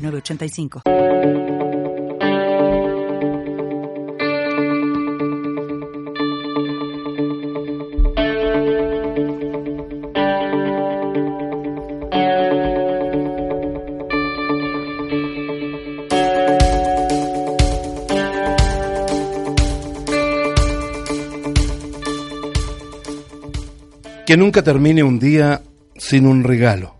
[0.00, 0.82] 906985.
[24.26, 25.60] Que nunca termine un día
[25.96, 26.99] sin un regalo.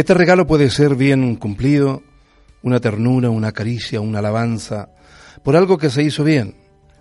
[0.00, 2.02] Este regalo puede ser bien cumplido,
[2.62, 4.88] una ternura, una caricia, una alabanza,
[5.44, 6.56] por algo que se hizo bien,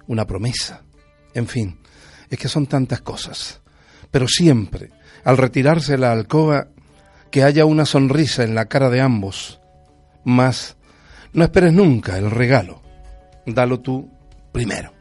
[0.08, 0.84] una promesa.
[1.34, 1.80] En fin,
[2.30, 3.62] es que son tantas cosas.
[4.12, 4.90] Pero siempre,
[5.24, 6.68] al retirarse la alcoba,
[7.32, 9.62] que haya una sonrisa en la cara de ambos.
[10.26, 10.76] Más,
[11.32, 12.82] no esperes nunca el regalo.
[13.46, 14.10] Dalo tú
[14.52, 14.99] primero.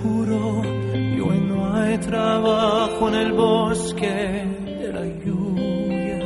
[0.00, 0.62] Se curó
[0.94, 6.18] y hoy no hay trabajo en el bosque de la lluvia.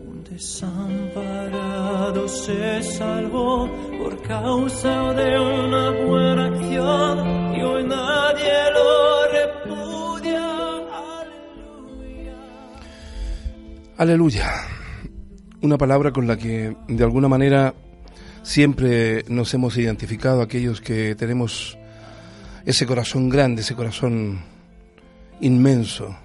[0.00, 10.50] Un desamparado se salvó por causa de una buena acción y hoy nadie lo repudia.
[11.88, 12.34] Aleluya.
[13.98, 14.50] Aleluya.
[15.62, 17.72] Una palabra con la que de alguna manera
[18.42, 21.78] siempre nos hemos identificado aquellos que tenemos
[22.64, 24.40] ese corazón grande, ese corazón
[25.40, 26.16] inmenso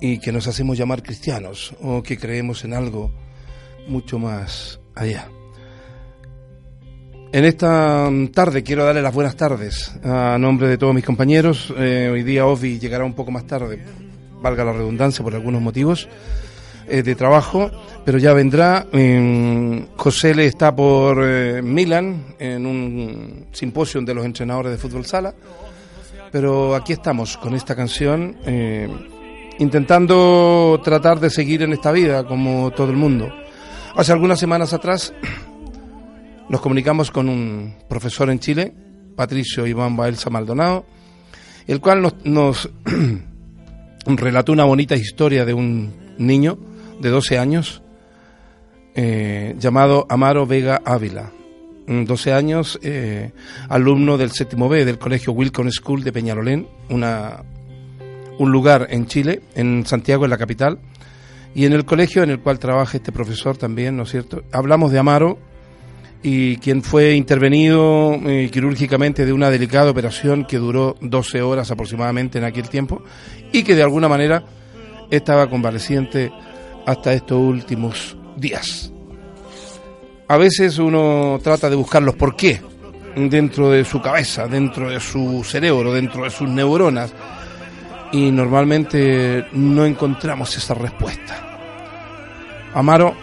[0.00, 3.10] y que nos hacemos llamar cristianos o que creemos en algo
[3.88, 5.28] mucho más allá.
[7.32, 11.74] En esta tarde quiero darle las buenas tardes a nombre de todos mis compañeros.
[11.76, 13.82] Eh, hoy día Ovi llegará un poco más tarde,
[14.40, 16.08] valga la redundancia por algunos motivos
[16.86, 17.70] eh, de trabajo,
[18.04, 18.86] pero ya vendrá.
[18.92, 25.06] Eh, José le está por eh, Milán en un simposio de los entrenadores de fútbol
[25.06, 25.34] sala.
[26.30, 28.88] Pero aquí estamos con esta canción, eh,
[29.58, 33.32] intentando tratar de seguir en esta vida como todo el mundo.
[33.94, 35.14] Hace algunas semanas atrás
[36.48, 38.74] nos comunicamos con un profesor en Chile,
[39.14, 40.84] Patricio Iván Baelsa Maldonado,
[41.68, 42.68] el cual nos, nos
[44.06, 46.58] relató una bonita historia de un niño
[47.00, 47.82] de 12 años
[48.94, 51.32] eh, llamado Amaro Vega Ávila.
[51.86, 53.32] Mm, 12 años, eh,
[53.68, 57.42] alumno del séptimo B del colegio Wilcon School de Peñalolén, una,
[58.38, 60.78] un lugar en Chile, en Santiago, en la capital,
[61.54, 64.44] y en el colegio en el cual trabaja este profesor también, ¿no es cierto?
[64.52, 65.38] Hablamos de Amaro
[66.22, 72.38] y quien fue intervenido eh, quirúrgicamente de una delicada operación que duró 12 horas aproximadamente
[72.38, 73.02] en aquel tiempo
[73.52, 74.44] y que de alguna manera
[75.10, 76.32] estaba convaleciente
[76.86, 78.90] hasta estos últimos días.
[80.28, 82.60] A veces uno trata de buscar los por qué
[83.14, 87.12] dentro de su cabeza, dentro de su cerebro, dentro de sus neuronas
[88.12, 91.58] y normalmente no encontramos esa respuesta.
[92.74, 93.14] Amaro,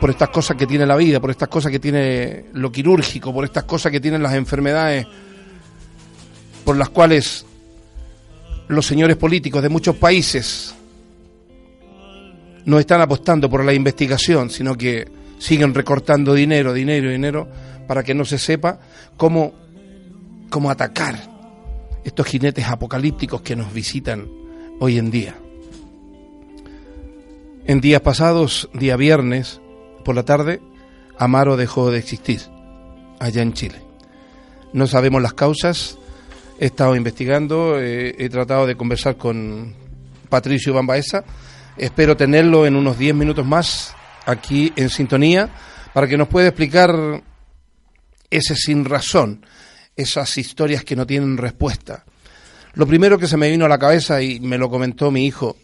[0.00, 3.44] por estas cosas que tiene la vida, por estas cosas que tiene lo quirúrgico, por
[3.44, 5.06] estas cosas que tienen las enfermedades,
[6.64, 7.44] por las cuales
[8.68, 10.74] los señores políticos de muchos países
[12.64, 17.48] no están apostando por la investigación, sino que siguen recortando dinero, dinero, dinero,
[17.86, 18.78] para que no se sepa
[19.16, 19.52] cómo,
[20.50, 21.16] cómo atacar
[22.04, 24.28] estos jinetes apocalípticos que nos visitan
[24.78, 25.34] hoy en día.
[27.66, 29.60] En días pasados, día viernes,
[30.04, 30.60] por la tarde,
[31.18, 32.40] Amaro dejó de existir
[33.18, 33.80] allá en Chile.
[34.72, 35.98] No sabemos las causas,
[36.58, 39.74] he estado investigando, eh, he tratado de conversar con
[40.28, 41.24] Patricio Bambaesa,
[41.76, 43.94] espero tenerlo en unos 10 minutos más
[44.26, 45.48] aquí en sintonía
[45.92, 47.22] para que nos pueda explicar
[48.30, 49.44] ese sin razón,
[49.96, 52.04] esas historias que no tienen respuesta.
[52.74, 55.56] Lo primero que se me vino a la cabeza y me lo comentó mi hijo,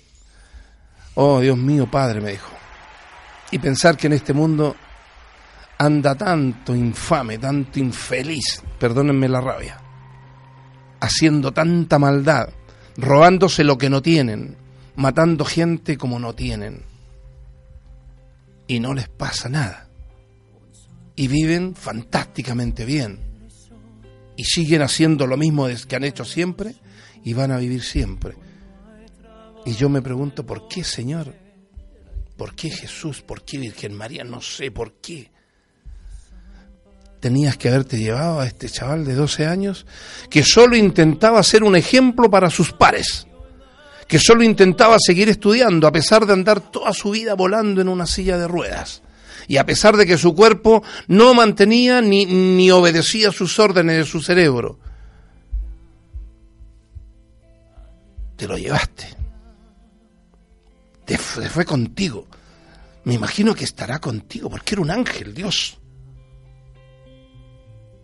[1.15, 2.51] oh Dios mío, padre, me dijo,
[3.53, 4.75] y pensar que en este mundo
[5.79, 9.79] anda tanto infame, tanto infeliz, perdónenme la rabia,
[11.01, 12.49] haciendo tanta maldad,
[12.97, 14.57] robándose lo que no tienen,
[14.97, 16.83] matando gente como no tienen.
[18.67, 19.89] Y no les pasa nada.
[21.15, 23.21] Y viven fantásticamente bien.
[24.37, 26.75] Y siguen haciendo lo mismo que han hecho siempre
[27.25, 28.35] y van a vivir siempre.
[29.65, 31.35] Y yo me pregunto, ¿por qué, Señor?
[32.37, 33.23] ¿Por qué Jesús?
[33.23, 34.25] ¿Por qué Virgen María?
[34.25, 35.31] No sé por qué.
[37.21, 39.87] Tenías que haberte llevado a este chaval de 12 años
[40.29, 43.27] que solo intentaba ser un ejemplo para sus pares,
[44.07, 48.07] que solo intentaba seguir estudiando a pesar de andar toda su vida volando en una
[48.07, 49.03] silla de ruedas
[49.49, 54.05] y a pesar de que su cuerpo no mantenía ni, ni obedecía sus órdenes de
[54.05, 54.79] su cerebro.
[58.37, 59.17] Te lo llevaste
[61.07, 62.27] te fue, contigo.
[63.05, 65.79] Me imagino que estará contigo, porque era un ángel, Dios.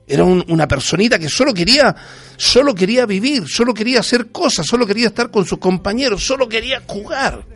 [0.06, 1.94] Era una personita que solo quería,
[2.36, 6.82] solo quería vivir, solo quería hacer cosas, solo quería estar con sus compañeros, solo quería
[6.86, 7.46] jugar.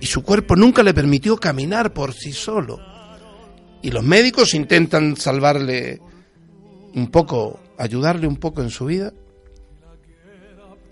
[0.00, 2.78] Y su cuerpo nunca le permitió caminar por sí solo.
[3.82, 6.00] Y los médicos intentan salvarle
[6.94, 9.12] un poco, ayudarle un poco en su vida,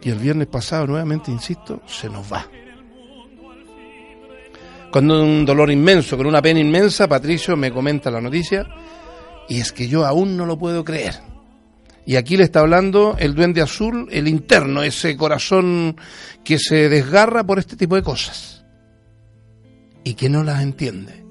[0.00, 2.46] y el viernes pasado, nuevamente, insisto, se nos va.
[4.90, 8.64] Con un dolor inmenso, con una pena inmensa, Patricio me comenta la noticia
[9.48, 11.14] y es que yo aún no lo puedo creer.
[12.06, 15.96] Y aquí le está hablando el duende azul, el interno, ese corazón
[16.44, 18.64] que se desgarra por este tipo de cosas
[20.04, 21.24] y que no las entiende.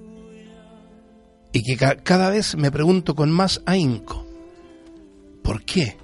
[1.51, 4.25] Y que cada vez me pregunto con más ahínco,
[5.43, 5.97] ¿por qué?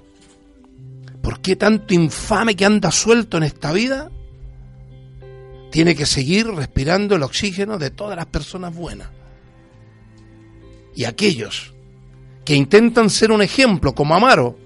[1.20, 4.10] ¿Por qué tanto infame que anda suelto en esta vida
[5.72, 9.08] tiene que seguir respirando el oxígeno de todas las personas buenas?
[10.94, 11.74] Y aquellos
[12.50, 14.58] que intentan ser un ejemplo, como Amaro,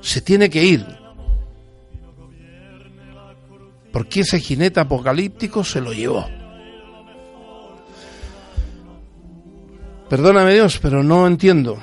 [0.00, 0.86] se tiene que ir.
[3.92, 6.24] Porque ese jinete apocalíptico se lo llevó.
[10.08, 11.76] Perdóname Dios, pero no entiendo.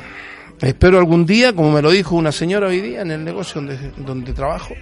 [0.62, 3.92] Espero algún día, como me lo dijo una señora hoy día en el negocio donde,
[3.98, 4.74] donde trabajo,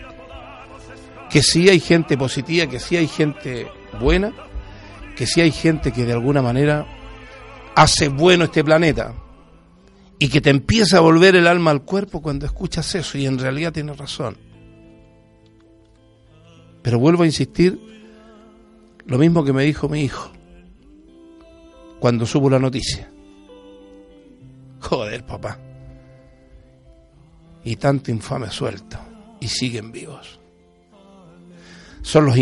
[1.31, 3.66] que sí hay gente positiva, que sí hay gente
[4.00, 4.31] buena,
[5.16, 6.86] que sí hay gente que de alguna manera
[7.75, 9.13] hace bueno este planeta
[10.18, 13.38] y que te empieza a volver el alma al cuerpo cuando escuchas eso y en
[13.38, 14.38] realidad tienes razón.
[16.81, 17.80] Pero vuelvo a insistir,
[19.06, 20.31] lo mismo que me dijo mi hijo
[22.00, 23.12] cuando supo la noticia.
[24.80, 25.60] Joder, papá
[27.66, 28.98] y tanto infame suelto
[29.42, 30.39] y siguen vivos.
[32.04, 32.36] Son, los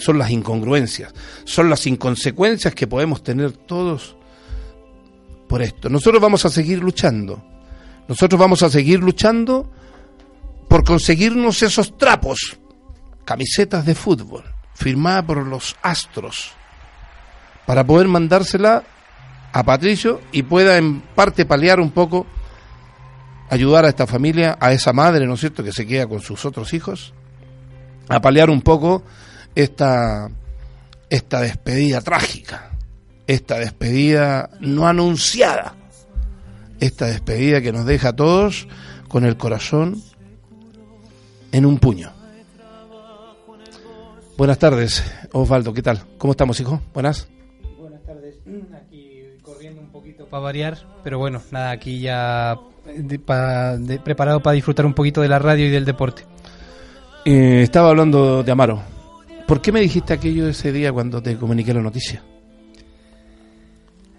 [0.00, 1.14] son las incongruencias,
[1.44, 4.16] son las inconsecuencias que podemos tener todos
[5.52, 5.90] por esto.
[5.90, 7.44] Nosotros vamos a seguir luchando.
[8.08, 9.70] Nosotros vamos a seguir luchando
[10.66, 12.58] por conseguirnos esos trapos,
[13.26, 16.52] camisetas de fútbol, firmadas por los astros,
[17.66, 18.82] para poder mandársela
[19.52, 22.26] a Patricio y pueda en parte paliar un poco
[23.50, 26.46] ayudar a esta familia, a esa madre, ¿no es cierto?, que se queda con sus
[26.46, 27.12] otros hijos,
[28.08, 29.02] a paliar un poco
[29.54, 30.30] esta,
[31.10, 32.71] esta despedida trágica,
[33.26, 35.74] esta despedida no anunciada,
[36.80, 38.68] esta despedida que nos deja a todos
[39.08, 40.02] con el corazón
[41.52, 42.12] en un puño.
[44.36, 46.02] Buenas tardes, Osvaldo, ¿qué tal?
[46.18, 46.80] ¿Cómo estamos, hijo?
[46.94, 47.28] Buenas.
[47.78, 48.34] Buenas tardes,
[48.74, 52.58] aquí corriendo un poquito para variar, pero bueno, nada, aquí ya
[54.04, 56.24] preparado para disfrutar un poquito de la radio y del deporte.
[57.24, 58.82] Eh, estaba hablando de Amaro.
[59.46, 62.22] ¿Por qué me dijiste aquello ese día cuando te comuniqué la noticia?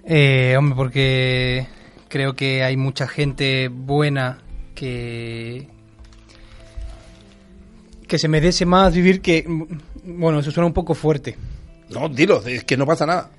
[0.06, 1.68] Eh, hombre, porque
[2.10, 4.40] creo que hay mucha gente buena
[4.76, 5.68] que
[8.08, 9.46] que se merece más vivir que
[10.04, 11.38] bueno, eso suena un poco fuerte.
[11.90, 13.32] No, dilo, es que no pasa nada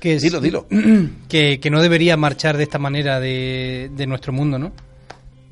[0.00, 0.66] que dilo, dilo.
[1.28, 4.72] Que, no debería marchar de esta manera de, nuestro mundo, ¿no?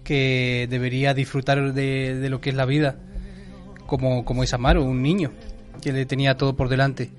[0.03, 2.97] Que debería disfrutar de, lo que es la vida,
[3.87, 5.31] como, como es Amaro, un niño,
[5.81, 7.11] que le tenía todo por delante.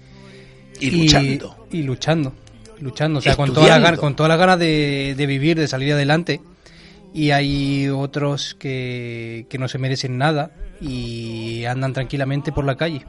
[0.81, 1.67] Y, luchando.
[1.71, 2.33] Y luchando,
[2.81, 5.93] luchando, o sea, con todas las con toda la ganas de, de vivir, de salir
[5.93, 6.41] adelante.
[7.13, 13.05] Y hay otros que, que no se merecen nada y andan tranquilamente por la calle.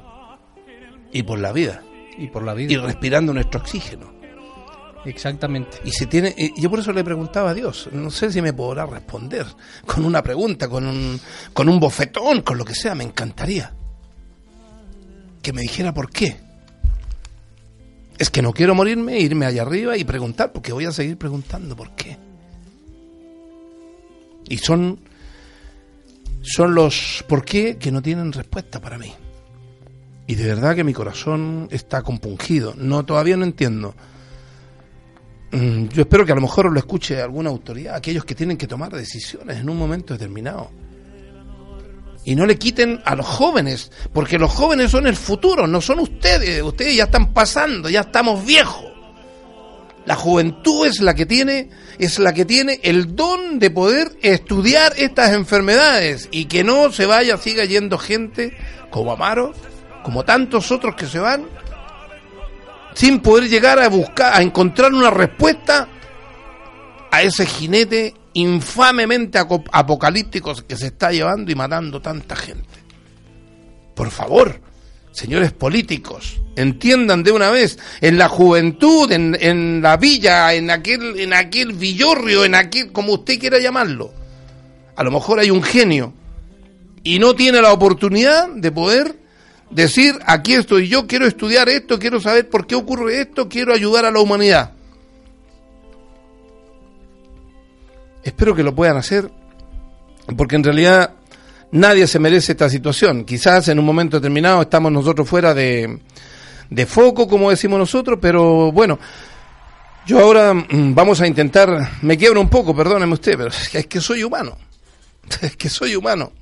[1.12, 1.82] Y por la vida
[2.20, 2.72] y por la vida.
[2.72, 4.12] Y respirando nuestro oxígeno.
[5.04, 5.78] Exactamente.
[5.84, 8.84] Y se tiene, yo por eso le preguntaba a Dios, no sé si me podrá
[8.84, 9.46] responder
[9.86, 11.18] con una pregunta, con un,
[11.54, 13.72] con un bofetón, con lo que sea, me encantaría.
[15.40, 16.36] Que me dijera por qué.
[18.20, 21.74] Es que no quiero morirme, irme allá arriba y preguntar, porque voy a seguir preguntando
[21.74, 22.18] por qué.
[24.46, 25.00] Y son
[26.42, 29.10] son los por qué que no tienen respuesta para mí.
[30.26, 32.74] Y de verdad que mi corazón está compungido.
[32.76, 33.94] No, todavía no entiendo.
[35.52, 38.66] Mm, yo espero que a lo mejor lo escuche alguna autoridad, aquellos que tienen que
[38.66, 40.70] tomar decisiones en un momento determinado.
[42.24, 46.00] Y no le quiten a los jóvenes, porque los jóvenes son el futuro, no son
[46.00, 46.62] ustedes.
[46.62, 48.90] Ustedes ya están pasando, ya estamos viejos.
[50.06, 54.92] La juventud es la que tiene, es la que tiene el don de poder estudiar
[54.96, 58.56] estas enfermedades y que no se vaya, siga yendo gente
[58.90, 59.54] como Amaro,
[60.02, 61.46] como tantos otros que se van,
[62.94, 65.88] sin poder llegar a buscar, a encontrar una respuesta
[67.10, 72.68] a ese jinete infamemente apocalíptico que se está llevando y matando tanta gente.
[73.94, 74.60] Por favor,
[75.12, 81.18] señores políticos, entiendan de una vez, en la juventud, en, en, la villa, en aquel,
[81.18, 84.12] en aquel villorrio, en aquel, como usted quiera llamarlo,
[84.96, 86.12] a lo mejor hay un genio
[87.02, 89.16] y no tiene la oportunidad de poder
[89.70, 94.04] decir, aquí estoy yo, quiero estudiar esto, quiero saber por qué ocurre esto, quiero ayudar
[94.04, 94.72] a la humanidad.
[98.22, 99.30] Espero que lo puedan hacer,
[100.36, 101.14] porque en realidad
[101.72, 103.24] nadie se merece esta situación.
[103.24, 106.00] Quizás en un momento determinado estamos nosotros fuera de,
[106.68, 108.98] de foco, como decimos nosotros, pero bueno,
[110.06, 114.00] yo ahora mm, vamos a intentar, me quiebro un poco, perdóneme usted, pero es que
[114.00, 114.56] soy humano,
[115.42, 116.32] es que soy humano.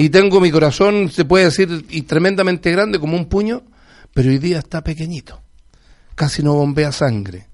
[0.00, 3.64] Y tengo mi corazón, se puede decir, y tremendamente grande como un puño,
[4.14, 5.42] pero hoy día está pequeñito.
[6.14, 7.48] Casi no bombea sangre.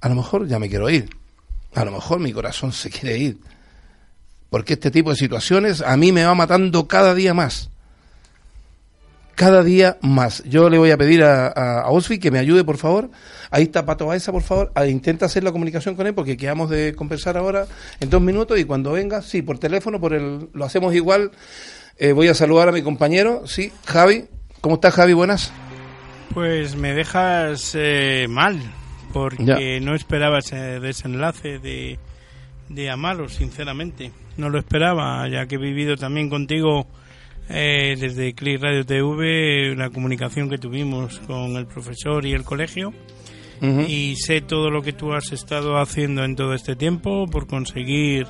[0.00, 1.10] A lo mejor ya me quiero ir.
[1.74, 3.38] A lo mejor mi corazón se quiere ir
[4.52, 7.70] porque este tipo de situaciones a mí me va matando cada día más.
[9.34, 10.44] Cada día más.
[10.44, 13.08] Yo le voy a pedir a, a, Osvi que me ayude, por favor.
[13.50, 14.70] Ahí está Pato Baeza, por favor.
[14.74, 17.66] Ah, intenta hacer la comunicación con él porque quedamos de conversar ahora
[17.98, 21.30] en dos minutos y cuando venga, sí, por teléfono, por el, lo hacemos igual.
[21.96, 24.26] Eh, voy a saludar a mi compañero, sí, Javi.
[24.60, 25.14] ¿Cómo estás, Javi?
[25.14, 25.50] Buenas.
[26.34, 28.60] Pues me dejas eh, mal
[29.12, 31.98] porque no esperaba ese desenlace de,
[32.68, 34.10] de Amaro, sinceramente.
[34.36, 36.86] No lo esperaba, ya que he vivido también contigo
[37.48, 42.92] eh, desde Click Radio TV la comunicación que tuvimos con el profesor y el colegio.
[43.86, 48.26] Y sé todo lo que tú has estado haciendo en todo este tiempo por conseguir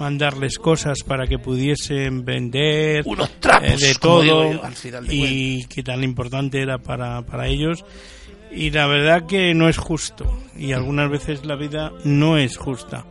[0.00, 4.60] mandarles cosas para que pudiesen vender unos trapos eh, de todo
[5.08, 7.84] y qué tan importante era para, para ellos
[8.54, 10.26] y la verdad que no es justo.
[10.56, 13.04] Y algunas veces la vida no es justa.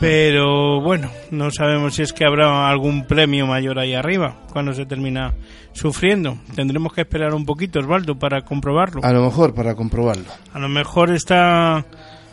[0.00, 4.84] Pero bueno, no sabemos si es que habrá algún premio mayor ahí arriba cuando se
[4.84, 5.32] termina
[5.72, 6.38] sufriendo.
[6.56, 9.00] Tendremos que esperar un poquito, Osvaldo, para comprobarlo.
[9.04, 10.24] A lo mejor para comprobarlo.
[10.52, 11.84] A lo mejor está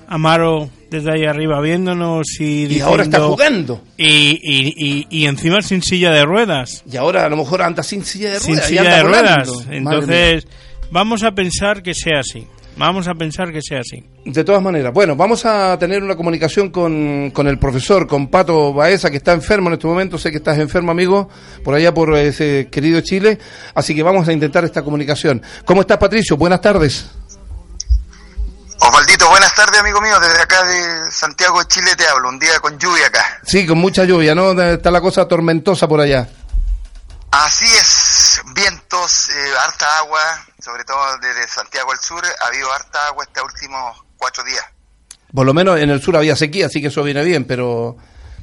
[0.07, 3.83] Amaro desde ahí arriba viéndonos y, y ahora está jugando.
[3.95, 6.83] y, y, y, encima sin silla de ruedas.
[6.91, 9.67] Y ahora a lo mejor anda sin silla de ruedas sin silla de ruedas.
[9.69, 10.47] entonces
[10.91, 12.47] vamos a pensar que sea así
[12.79, 14.09] Vamos a pensar que sea así.
[14.23, 18.71] De todas maneras, bueno, vamos a tener una comunicación con, con, el profesor, con Pato
[18.71, 20.17] Baeza, que está enfermo en este momento.
[20.17, 21.27] Sé que estás enfermo, amigo,
[21.61, 23.37] por allá por ese querido Chile.
[23.75, 25.43] Así que vamos a intentar esta comunicación.
[25.65, 26.37] ¿Cómo estás, Patricio?
[26.37, 27.05] Buenas tardes.
[28.79, 30.17] Osvaldito, buenas tardes, amigo mío.
[30.17, 32.29] Desde acá de Santiago de Chile te hablo.
[32.29, 33.41] Un día con lluvia acá.
[33.43, 34.51] Sí, con mucha lluvia, ¿no?
[34.61, 36.29] Está la cosa tormentosa por allá.
[37.31, 37.85] Así es,
[38.89, 40.19] vientos, eh, harta agua,
[40.59, 44.63] sobre todo desde Santiago al sur, ha habido harta agua estos últimos cuatro días.
[45.33, 47.95] Por lo menos en el sur había sequía, así que eso viene bien, pero,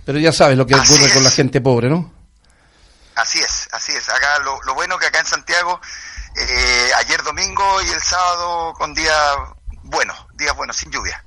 [0.05, 2.13] pero ya sabes lo que ocurre con la gente pobre, ¿no?
[3.17, 4.09] Así es, así es.
[4.09, 5.81] Acá lo, lo bueno que acá en Santiago,
[6.37, 9.37] eh, ayer domingo y el sábado con días
[9.83, 11.25] buenos, días buenos, sin lluvia.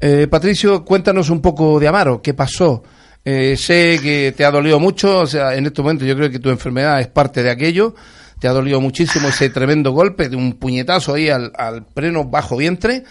[0.00, 2.82] Eh, Patricio, cuéntanos un poco de Amaro, ¿qué pasó?
[3.22, 6.38] Eh, sé que te ha dolido mucho, o sea, en este momento yo creo que
[6.38, 7.94] tu enfermedad es parte de aquello.
[8.40, 12.56] Te ha dolido muchísimo ese tremendo golpe de un puñetazo ahí al, al pleno bajo
[12.56, 13.04] vientre,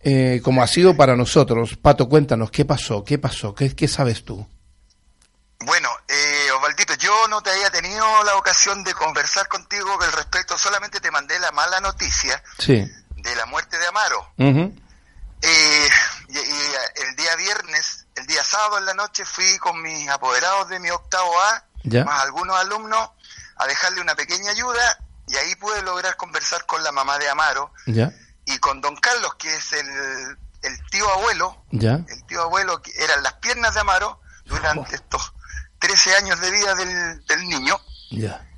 [0.00, 1.76] eh, como ha sido para nosotros.
[1.76, 3.04] Pato, cuéntanos, ¿qué pasó?
[3.04, 3.54] ¿Qué pasó?
[3.54, 4.46] ¿Qué, qué sabes tú?
[5.60, 10.56] Bueno, eh, Osvaldito, yo no te había tenido la ocasión de conversar contigo al respecto,
[10.56, 14.32] solamente te mandé la mala noticia de la muerte de Amaro.
[14.38, 15.88] eh,
[16.28, 20.68] y, y, el día viernes el día sábado en la noche fui con mis apoderados
[20.68, 21.64] de mi octavo A,
[22.04, 23.10] más algunos alumnos,
[23.60, 27.72] a dejarle una pequeña ayuda y ahí pude lograr conversar con la mamá de Amaro
[27.86, 29.88] y con don Carlos, que es el,
[30.62, 35.32] el tío abuelo, el tío abuelo que eran las piernas de Amaro durante estos
[35.78, 37.78] 13 años de vida del, del niño.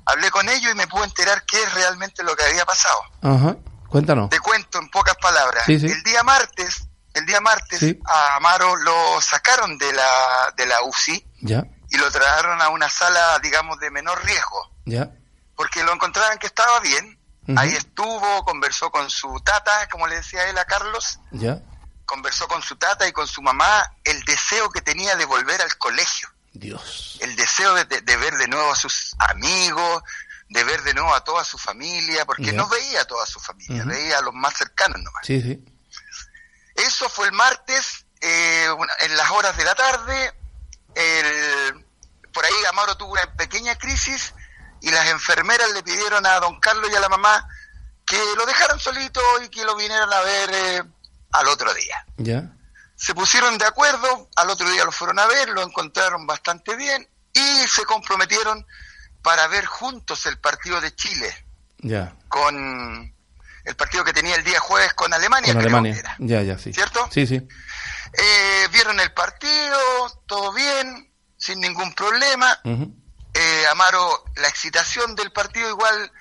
[0.05, 2.99] Hablé con ellos y me pude enterar qué es realmente lo que había pasado.
[3.21, 3.55] Ajá.
[3.87, 4.29] Cuéntanos.
[4.29, 5.69] Te cuento en pocas palabras.
[5.69, 10.09] El día martes el día martes a Amaro lo sacaron de la,
[10.57, 11.63] de la UCI ¿Ya?
[11.89, 14.72] y lo trajeron a una sala, digamos, de menor riesgo.
[14.85, 15.11] Ya.
[15.55, 17.19] Porque lo encontraban que estaba bien.
[17.57, 21.19] Ahí estuvo, conversó con su tata, como le decía él a Carlos.
[21.31, 21.61] Ya.
[22.05, 25.77] Conversó con su tata y con su mamá el deseo que tenía de volver al
[25.77, 26.29] colegio.
[26.53, 27.17] Dios.
[27.19, 30.03] El deseo de, ver de nuevo a sus amigos,
[30.49, 33.83] de ver de nuevo a toda su familia, porque no veía a toda su familia,
[33.83, 35.25] veía a los más cercanos nomás.
[35.25, 35.65] Sí, sí.
[36.75, 38.67] Eso fue el martes, eh,
[39.01, 40.33] en las horas de la tarde.
[40.95, 41.85] El,
[42.31, 44.33] por ahí Amaro tuvo una pequeña crisis
[44.83, 47.47] y las enfermeras le pidieron a don Carlos y a la mamá
[48.05, 50.83] que lo dejaran solito y que lo vinieran a ver eh,
[51.31, 52.05] al otro día.
[52.17, 52.51] Ya.
[52.95, 57.07] Se pusieron de acuerdo, al otro día lo fueron a ver, lo encontraron bastante bien
[57.31, 58.65] y se comprometieron
[59.21, 61.33] para ver juntos el partido de Chile.
[61.77, 62.13] Ya.
[62.27, 63.15] Con
[63.63, 65.53] el partido que tenía el día jueves con Alemania.
[65.53, 66.15] Con Alemania.
[66.19, 66.73] Ya, ya, sí.
[66.73, 67.07] ¿Cierto?
[67.09, 67.35] Sí, sí.
[67.35, 69.79] Eh, vieron el partido,
[70.25, 72.59] todo bien, sin ningún problema.
[73.33, 76.11] Eh, Amaro, la excitación del partido igual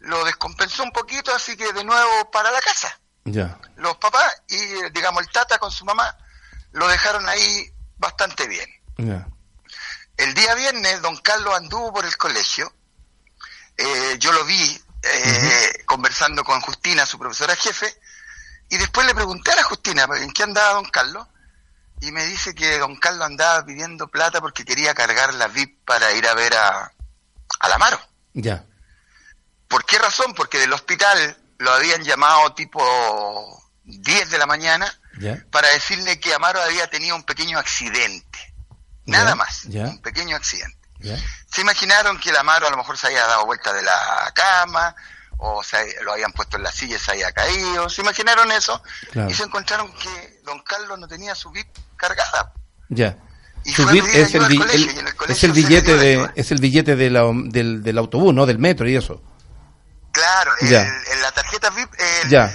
[0.00, 2.98] lo descompensó un poquito, así que de nuevo para la casa.
[3.24, 3.58] Ya.
[3.76, 6.16] Los papás y, digamos, el tata con su mamá
[6.72, 8.68] lo dejaron ahí bastante bien.
[8.98, 9.26] Ya.
[10.16, 12.72] El día viernes, don Carlos anduvo por el colegio.
[13.76, 18.00] Eh, yo lo vi eh, conversando con Justina, su profesora jefe,
[18.68, 21.26] y después le pregunté a la Justina, ¿en qué andaba don Carlos?
[22.00, 26.12] Y me dice que don Carlos andaba pidiendo plata porque quería cargar la VIP para
[26.12, 26.92] ir a ver a,
[27.60, 28.00] a Amaro.
[28.34, 28.64] Ya.
[29.68, 30.32] ¿Por qué razón?
[30.34, 34.92] Porque del hospital lo habían llamado tipo 10 de la mañana
[35.50, 38.54] para decirle que Amaro había tenido un pequeño accidente.
[39.06, 40.76] Nada más, un pequeño accidente.
[41.50, 44.94] Se imaginaron que el Amaro a lo mejor se había dado vuelta de la cama,
[45.38, 47.88] o se, lo habían puesto en la silla y se había caído.
[47.88, 48.82] Se imaginaron eso
[49.28, 52.54] y se encontraron que don Carlos no tenía su VIP cargada.
[52.88, 53.18] Ya.
[53.66, 54.90] su VIP es el,
[55.28, 58.46] es el billete de es el billete de del, del autobús, ¿no?
[58.46, 59.20] Del metro y eso.
[60.18, 61.90] Claro, el, la tarjeta VIP,
[62.28, 62.52] ya.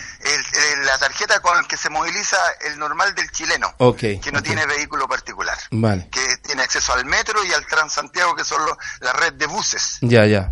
[0.84, 5.08] la tarjeta con la que se moviliza el normal del chileno, que no tiene vehículo
[5.08, 6.10] particular, vale.
[6.12, 8.60] que tiene acceso al metro y al Transantiago, que son
[9.00, 10.00] la red de buses.
[10.02, 10.52] Ya, ya.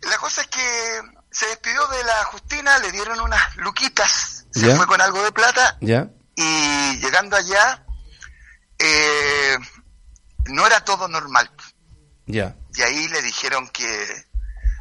[0.00, 4.86] La cosa es que se despidió de la Justina, le dieron unas luquitas, se fue
[4.86, 6.08] con algo de plata, ya.
[6.34, 7.84] Y llegando allá,
[8.78, 9.56] eh,
[10.46, 11.50] no era todo normal.
[12.26, 12.56] Ya.
[12.74, 14.24] Y ahí le dijeron que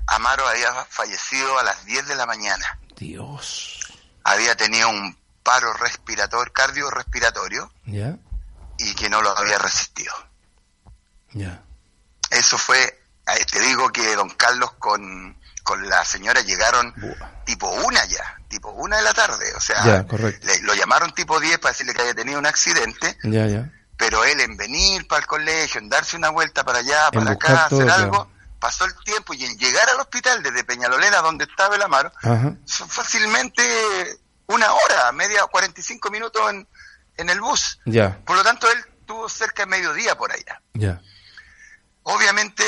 [0.07, 2.79] Amaro había fallecido a las 10 de la mañana.
[2.95, 3.79] Dios.
[4.23, 7.71] Había tenido un paro respiratorio, cardiorrespiratorio.
[7.85, 8.17] Ya.
[8.77, 10.13] Y que no lo había resistido.
[11.33, 11.63] Ya.
[12.29, 16.93] Eso fue, eh, te digo que don Carlos con, con la señora llegaron
[17.45, 19.53] tipo una ya, tipo una de la tarde.
[19.55, 20.05] O sea,
[20.61, 23.17] lo llamaron tipo 10 para decirle que había tenido un accidente.
[23.23, 23.69] Ya, ya.
[23.97, 27.65] Pero él en venir para el colegio, en darse una vuelta para allá, para acá,
[27.65, 28.29] hacer algo
[28.61, 32.11] pasó el tiempo y en llegar al hospital desde Peñalolena, donde estaba el Amaro,
[32.63, 33.63] son fácilmente
[34.45, 36.67] una hora, media, 45 minutos en,
[37.17, 37.79] en el bus.
[37.85, 38.19] Ya.
[38.23, 40.61] Por lo tanto, él tuvo cerca de mediodía por allá.
[40.73, 41.01] Ya.
[42.03, 42.63] Obviamente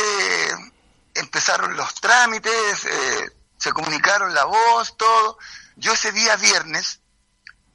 [1.15, 5.38] empezaron los trámites, eh, se comunicaron la voz, todo.
[5.76, 6.99] Yo ese día viernes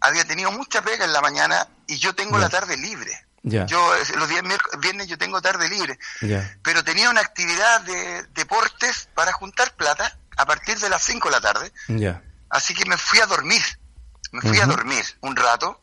[0.01, 3.13] había tenido mucha pega en la mañana y yo tengo la tarde libre.
[3.43, 4.43] Yo los días
[4.81, 5.99] viernes yo tengo tarde libre,
[6.63, 11.33] pero tenía una actividad de deportes para juntar plata a partir de las 5 de
[11.33, 11.73] la tarde.
[12.51, 13.63] Así que me fui a dormir,
[14.33, 15.81] me fui a dormir un rato,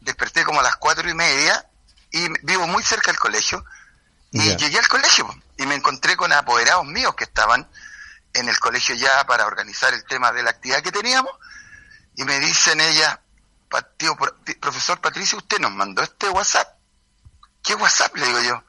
[0.00, 1.68] desperté como a las cuatro y media
[2.10, 3.64] y vivo muy cerca del colegio.
[4.30, 7.68] Y llegué al colegio y me encontré con apoderados míos que estaban
[8.32, 11.32] en el colegio ya para organizar el tema de la actividad que teníamos
[12.16, 13.20] y me dicen ella,
[14.60, 16.76] profesor Patricio, usted nos mandó este WhatsApp
[17.66, 18.16] ¿Qué WhatsApp?
[18.16, 18.62] Le digo yo,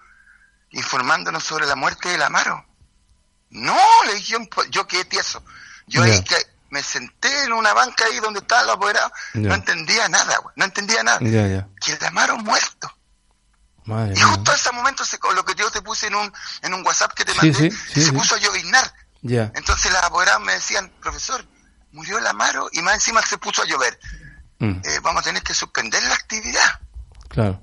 [0.72, 2.66] informándonos sobre la muerte del Amaro.
[3.52, 4.40] No, le dije yo,
[4.72, 5.44] yo qué tieso.
[5.86, 6.36] Yo ahí que
[6.72, 11.04] me senté en una banca ahí donde estaba el apoderado, no entendía nada, no entendía
[11.04, 11.20] nada.
[11.20, 12.92] Que el Amaro muerto.
[13.88, 16.86] Y justo en ese momento se, lo que yo te puse en un, en un
[16.86, 18.94] WhatsApp que te mandé, se puso a lloviznar.
[19.22, 21.46] Entonces las apoderadas me decían, profesor,
[21.92, 23.98] murió el Amaro y más encima se puso a llover.
[24.60, 24.82] Mm.
[24.84, 26.82] Eh, vamos a tener que suspender la actividad.
[27.30, 27.62] Claro.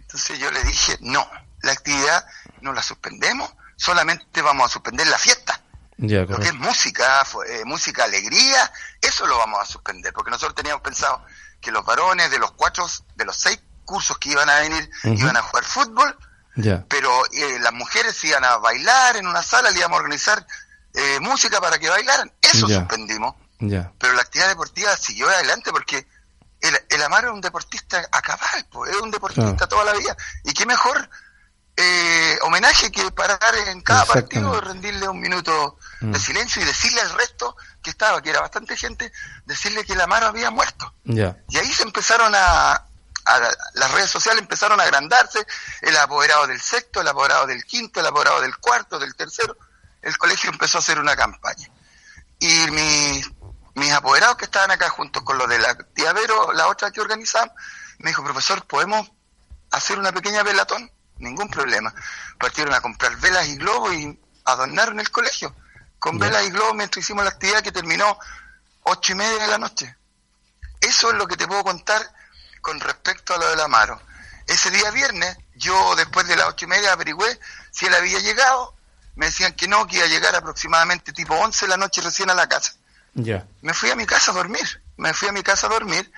[0.00, 1.28] Entonces yo le dije, no,
[1.62, 2.26] la actividad
[2.62, 5.60] no la suspendemos, solamente vamos a suspender la fiesta.
[5.98, 10.82] lo que es música, eh, música alegría, eso lo vamos a suspender, porque nosotros teníamos
[10.82, 11.24] pensado
[11.60, 15.36] que los varones de los cuatro, de los seis cursos que iban a venir, iban
[15.36, 16.16] a jugar fútbol,
[16.88, 20.46] pero eh, las mujeres iban a bailar en una sala, le íbamos a organizar
[20.92, 23.34] eh, música para que bailaran, eso suspendimos.
[23.58, 26.06] Pero la actividad deportiva siguió adelante porque
[26.60, 30.16] el, el Amaro es un deportista a cabal, pues, es un deportista toda la vida.
[30.44, 31.08] Y qué mejor
[31.80, 36.20] eh, homenaje que parar en cada partido, rendirle un minuto de mm.
[36.20, 39.12] silencio y decirle al resto que estaba, que era bastante gente,
[39.46, 40.92] decirle que la Amaro había muerto.
[41.04, 41.20] Y
[41.56, 42.87] ahí se empezaron a,
[43.74, 45.46] las redes sociales empezaron a agrandarse,
[45.82, 49.56] el apoderado del sexto, el apoderado del quinto, el apoderado del cuarto, del tercero,
[50.02, 51.68] el colegio empezó a hacer una campaña.
[52.38, 53.30] Y mis,
[53.74, 57.00] mis apoderados que estaban acá junto con los de la tía Vero, la otra que
[57.00, 57.54] organizamos,
[57.98, 59.10] me dijo, profesor, ¿podemos
[59.72, 60.90] hacer una pequeña velatón?
[61.18, 61.92] Ningún problema.
[62.38, 65.54] Partieron a comprar velas y globos y adornaron el colegio.
[65.98, 68.18] Con velas y globos mientras hicimos la actividad que terminó
[68.84, 69.96] ocho y media de la noche.
[70.80, 72.00] Eso es lo que te puedo contar
[72.60, 74.00] con respecto a lo del Amaro.
[74.46, 77.38] Ese día viernes, yo después de las ocho y media averigüé
[77.70, 78.74] si él había llegado.
[79.14, 82.30] Me decían que no, que iba a llegar aproximadamente tipo once de la noche recién
[82.30, 82.72] a la casa.
[83.14, 83.46] Ya.
[83.62, 84.82] Me fui a mi casa a dormir.
[84.96, 86.10] Me fui a mi casa a dormir.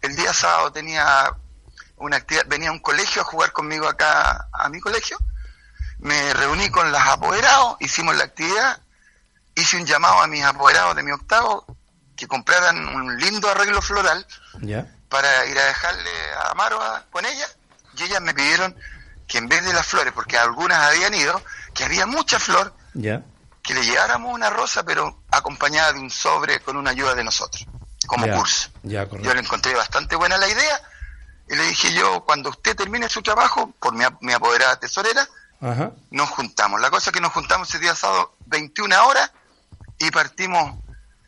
[0.00, 1.34] El día sábado tenía
[1.96, 5.18] una actividad, venía a un colegio a jugar conmigo acá a mi colegio.
[5.98, 8.80] Me reuní con los apoderados, hicimos la actividad,
[9.54, 11.66] hice un llamado a mis apoderados de mi octavo
[12.16, 14.26] que compraran un lindo arreglo floral
[15.14, 16.10] para ir a dejarle
[16.42, 16.80] a Amaro
[17.12, 17.46] con ella
[17.96, 18.74] y ellas me pidieron
[19.28, 21.40] que en vez de las flores, porque algunas habían ido,
[21.72, 22.74] que había mucha flor,
[23.62, 27.64] que le lleváramos una rosa pero acompañada de un sobre con una ayuda de nosotros,
[28.08, 28.70] como curso.
[28.82, 30.80] yo le encontré bastante buena la idea
[31.48, 35.28] y le dije yo, cuando usted termine su trabajo, por mi, mi apoderada tesorera,
[36.10, 36.80] nos juntamos.
[36.80, 39.30] La cosa es que nos juntamos ese día sábado 21 horas
[40.00, 40.74] y partimos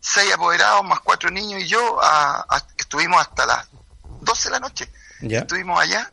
[0.01, 2.01] seis apoderados más cuatro niños y yo
[2.79, 3.68] estuvimos hasta las
[4.26, 4.92] 12 de la noche.
[5.38, 6.12] Estuvimos allá,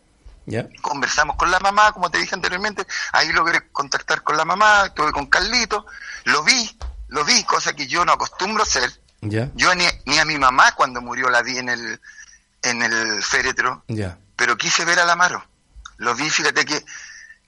[0.82, 5.12] conversamos con la mamá, como te dije anteriormente, ahí logré contactar con la mamá, estuve
[5.12, 5.86] con Carlito,
[6.26, 8.90] lo vi, lo vi, cosa que yo no acostumbro a hacer.
[9.56, 12.00] Yo ni, ni, a mi mamá cuando murió la vi en el,
[12.62, 13.84] en el féretro,
[14.36, 15.46] pero quise ver al Amaro.
[15.98, 16.84] Lo vi, fíjate que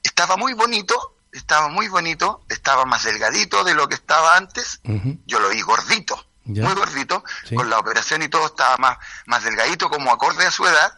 [0.04, 4.80] estaba muy bonito, estaba muy bonito, estaba más delgadito de lo que estaba antes.
[5.26, 7.24] Yo lo vi gordito, muy gordito,
[7.56, 10.96] con la operación y todo estaba más, más delgadito, como acorde a su edad.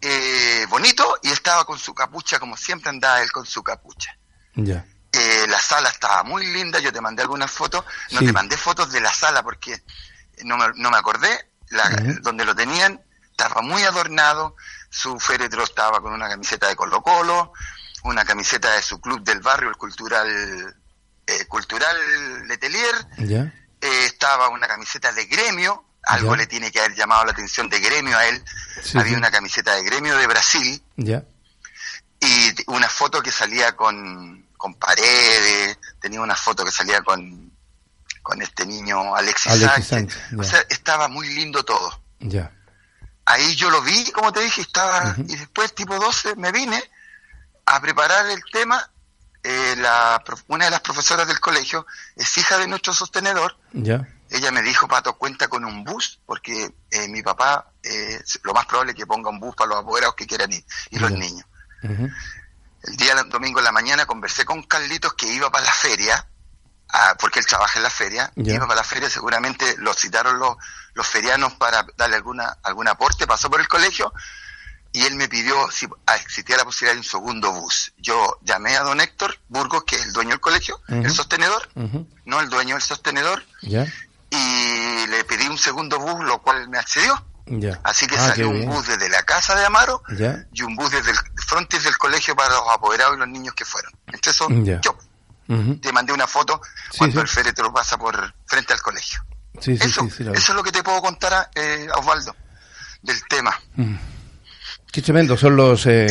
[0.00, 4.16] Eh, bonito y estaba con su capucha, como siempre andaba él con su capucha.
[4.56, 8.90] Eh, la sala estaba muy linda, yo te mandé algunas fotos, no te mandé fotos
[8.90, 9.82] de la sala porque
[10.44, 11.88] no me, no me acordé, la,
[12.20, 13.00] donde lo tenían,
[13.30, 14.56] estaba muy adornado,
[14.90, 17.52] su féretro estaba con una camiseta de Colo Colo,
[18.02, 20.76] una camiseta de su club del barrio, el Cultural
[21.26, 21.96] eh, Cultural
[22.46, 22.94] Letelier,
[23.84, 27.80] eh, estaba una camiseta de gremio, algo le tiene que haber llamado la atención de
[27.80, 28.42] gremio a él,
[28.94, 35.78] había una camiseta de gremio de Brasil, y una foto que salía con, con paredes,
[36.00, 37.52] tenía una foto que salía con,
[38.22, 42.00] con este niño Alexis, Sánchez, o sea, estaba muy lindo todo.
[42.20, 42.50] Ya.
[43.26, 46.82] Ahí yo lo vi, como te dije, estaba, y después tipo 12 me vine
[47.66, 48.90] a preparar el tema.
[49.46, 53.54] Eh, la, una de las profesoras del colegio es hija de nuestro sostenedor.
[53.74, 54.08] Ya.
[54.30, 58.64] Ella me dijo, Pato, cuenta con un bus, porque eh, mi papá, eh, lo más
[58.64, 61.44] probable es que ponga un bus para los apoderados que quieran ir, y los niños.
[61.82, 66.26] El día domingo en la mañana conversé con Carlitos que iba para la feria,
[67.18, 70.56] porque él trabaja en la feria, iba para la feria, seguramente lo citaron los,
[70.94, 74.10] los ferianos para darle alguna algún aporte, pasó por el colegio
[74.94, 77.92] y él me pidió si ah, existía la posibilidad de un segundo bus.
[77.98, 81.68] Yo llamé a don Héctor Burgos, que es el dueño del colegio, el sostenedor,
[82.24, 87.12] no el dueño del sostenedor, y le pedí un segundo bus, lo cual me accedió.
[87.82, 90.00] Así que ah, salió un bus desde la casa de Amaro
[90.52, 93.64] y un bus desde el frontis del colegio para los apoderados y los niños que
[93.64, 93.92] fueron.
[94.06, 94.96] Entonces, yo
[95.80, 96.60] te mandé una foto
[96.96, 99.18] cuando el féretro pasa por frente al colegio.
[99.60, 102.34] Eso, eso es lo que te puedo contar, eh, Osvaldo,
[103.02, 103.58] del tema.
[103.74, 103.96] Mm.
[104.94, 105.86] Qué tremendo, son los...
[105.86, 106.06] Eh,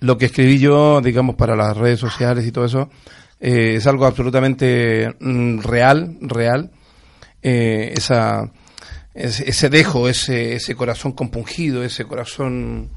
[0.00, 2.90] lo que escribí yo, digamos, para las redes sociales y todo eso,
[3.38, 6.72] eh, es algo absolutamente mm, real, real.
[7.40, 8.50] esa,
[9.14, 12.90] ese, dejo, ese, ese corazón compungido, ese corazón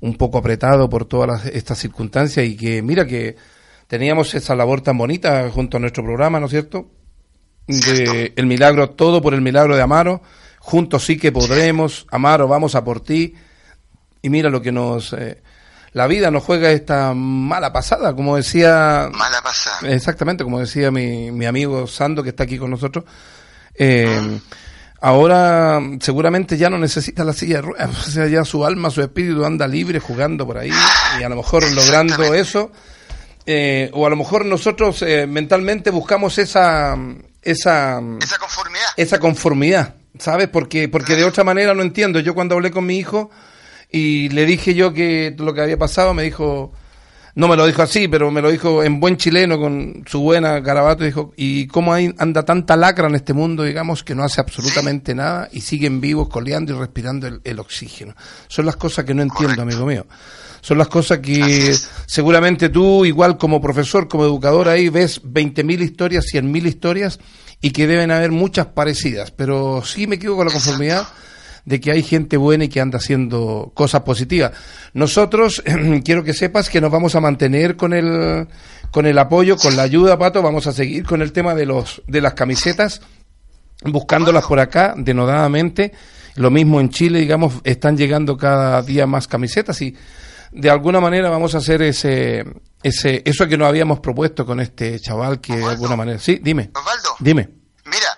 [0.00, 3.36] un poco apretado por todas estas circunstancias y que, mira que
[3.86, 6.90] teníamos esa labor tan bonita junto a nuestro programa, ¿no es cierto?
[7.68, 10.20] de el milagro, todo por el milagro de Amaro.
[10.58, 13.34] Juntos sí que podremos, Amaro, vamos a por ti.
[14.28, 15.14] Y mira lo que nos...
[15.14, 15.40] Eh,
[15.92, 19.08] la vida nos juega esta mala pasada, como decía...
[19.10, 19.90] Mala pasada.
[19.90, 23.06] Exactamente, como decía mi, mi amigo Sando, que está aquí con nosotros.
[23.74, 24.36] Eh, mm.
[25.00, 29.00] Ahora seguramente ya no necesita la silla de ruedas, o sea, ya su alma, su
[29.00, 30.72] espíritu anda libre jugando por ahí
[31.18, 32.70] y a lo mejor logrando eso.
[33.46, 36.98] Eh, o a lo mejor nosotros mentalmente buscamos esa,
[37.40, 38.88] esa, esa conformidad.
[38.98, 40.48] Esa conformidad, ¿sabes?
[40.48, 42.20] Porque, porque de otra manera no entiendo.
[42.20, 43.30] Yo cuando hablé con mi hijo
[43.90, 46.72] y le dije yo que lo que había pasado, me dijo,
[47.38, 50.60] no me lo dijo así, pero me lo dijo en buen chileno con su buena
[50.60, 51.04] carabato.
[51.04, 55.14] Dijo, ¿y cómo hay, anda tanta lacra en este mundo, digamos, que no hace absolutamente
[55.14, 58.16] nada y siguen vivos, coleando y respirando el, oxígeno?
[58.48, 60.04] Son las cosas que no entiendo, amigo mío.
[60.60, 66.26] Son las cosas que seguramente tú, igual como profesor, como educador, ahí ves 20.000 historias,
[66.32, 67.20] 100.000 historias
[67.60, 69.30] y que deben haber muchas parecidas.
[69.30, 71.06] Pero sí me quedo con la conformidad
[71.68, 74.52] de que hay gente buena y que anda haciendo cosas positivas.
[74.94, 75.62] Nosotros,
[76.04, 78.48] quiero que sepas que nos vamos a mantener con el,
[78.90, 82.00] con el apoyo, con la ayuda, Pato, vamos a seguir con el tema de, los,
[82.06, 83.02] de las camisetas,
[83.84, 85.92] buscándolas por acá denodadamente.
[86.36, 89.94] Lo mismo en Chile, digamos, están llegando cada día más camisetas y
[90.52, 92.46] de alguna manera vamos a hacer ese,
[92.82, 96.18] ese, eso que nos habíamos propuesto con este chaval que de alguna manera.
[96.18, 96.70] Sí, dime.
[96.74, 97.10] Osvaldo.
[97.20, 97.50] Dime.
[97.84, 98.16] Mira,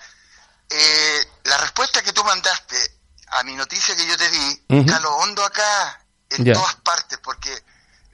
[0.70, 2.99] eh, la respuesta que tú mandaste
[3.30, 7.50] a mi noticia que yo te di, uh lo hondo acá, en todas partes, porque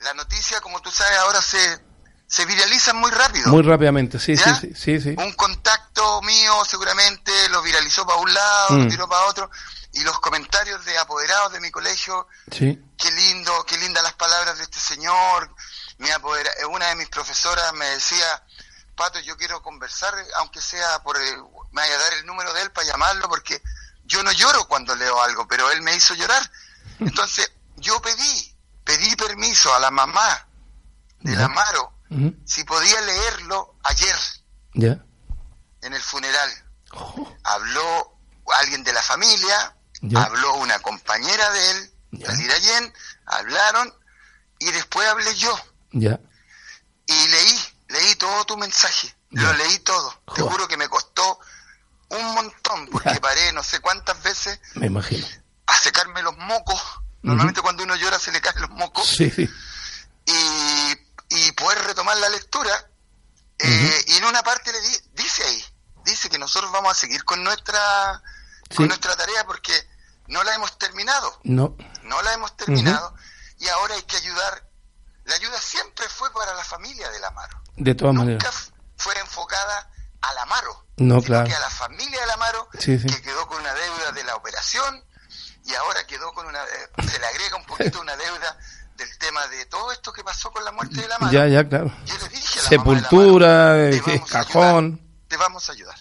[0.00, 1.80] la noticia, como tú sabes, ahora se,
[2.26, 3.48] se viraliza muy rápido.
[3.50, 8.76] Muy rápidamente, sí, sí, sí, sí, Un contacto mío seguramente lo viralizó para un lado,
[8.78, 8.88] lo mm.
[8.88, 9.50] tiró para otro,
[9.92, 12.78] y los comentarios de apoderados de mi colegio, sí.
[12.98, 15.54] qué lindo, qué lindas las palabras de este señor.
[15.98, 18.26] Mi apodera, una de mis profesoras me decía,
[18.94, 21.36] Pato, yo quiero conversar, aunque sea por, el,
[21.70, 23.62] me vaya a dar el número de él para llamarlo, porque
[24.06, 26.50] yo no lloro cuando leo algo, pero él me hizo llorar.
[27.00, 30.48] Entonces, yo pedí, pedí permiso a la mamá
[31.20, 31.92] del Amaro
[32.44, 34.16] si podía leerlo ayer
[34.74, 36.50] en el funeral.
[36.92, 37.36] Oh.
[37.44, 38.18] Habló
[38.54, 39.76] alguien de la familia,
[40.14, 41.92] habló una compañera de él,
[43.26, 43.92] hablaron
[44.58, 45.58] y después hablé yo.
[45.92, 46.20] ¿Ya?
[47.06, 50.22] Y leí, leí todo tu mensaje, lo leí todo.
[50.34, 51.40] Te juro que me costó
[52.10, 54.58] un montón, porque paré no sé cuántas veces.
[54.74, 55.26] Me imagino.
[55.66, 56.80] A secarme los mocos.
[57.22, 59.06] Normalmente cuando uno llora se le caen los mocos.
[59.08, 59.32] Sí.
[60.26, 60.92] Y,
[61.30, 62.88] y poder retomar la lectura.
[63.58, 65.64] Eh, y en una parte le di, dice ahí,
[66.04, 68.22] dice que nosotros vamos a seguir con nuestra,
[68.76, 69.72] con nuestra tarea porque
[70.28, 71.40] no la hemos terminado.
[71.44, 71.76] No.
[72.02, 73.14] No la hemos terminado.
[73.58, 74.68] Y ahora hay que ayudar.
[75.24, 77.60] La ayuda siempre fue para la familia del Amaro.
[77.76, 78.72] De todas Nunca maneras.
[78.96, 79.90] fue enfocada
[80.20, 80.85] al Amaro.
[80.96, 81.46] No, claro.
[81.46, 85.04] Que a la familia del Amaro, que quedó con una deuda de la operación
[85.64, 86.62] y ahora quedó con una.
[86.62, 88.58] Eh, se le agrega un poquito una deuda
[88.96, 91.32] del tema de todo esto que pasó con la muerte del Amaro.
[91.32, 91.92] Ya, ya, claro.
[92.06, 95.00] Yo le dije a la Sepultura, eh, cajón.
[95.28, 95.96] te vamos a ayudar.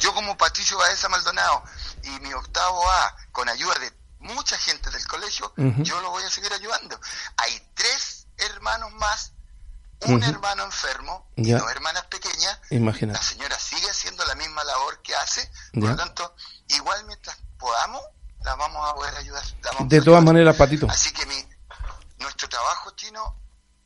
[0.00, 1.62] Yo, como Patricio Baeza Maldonado
[2.02, 6.30] y mi octavo A, con ayuda de mucha gente del colegio, yo lo voy a
[6.30, 6.98] seguir ayudando.
[7.36, 9.32] Hay tres hermanos más
[10.06, 12.04] un hermano enfermo y dos hermanas
[12.80, 16.34] pequeñas, la señora sigue haciendo la misma labor que hace, por lo tanto,
[16.68, 18.02] igual mientras podamos,
[18.44, 19.42] la vamos a poder ayudar.
[19.80, 20.86] de todas maneras, Patito.
[20.90, 21.46] Así que mi,
[22.18, 23.36] nuestro trabajo chino,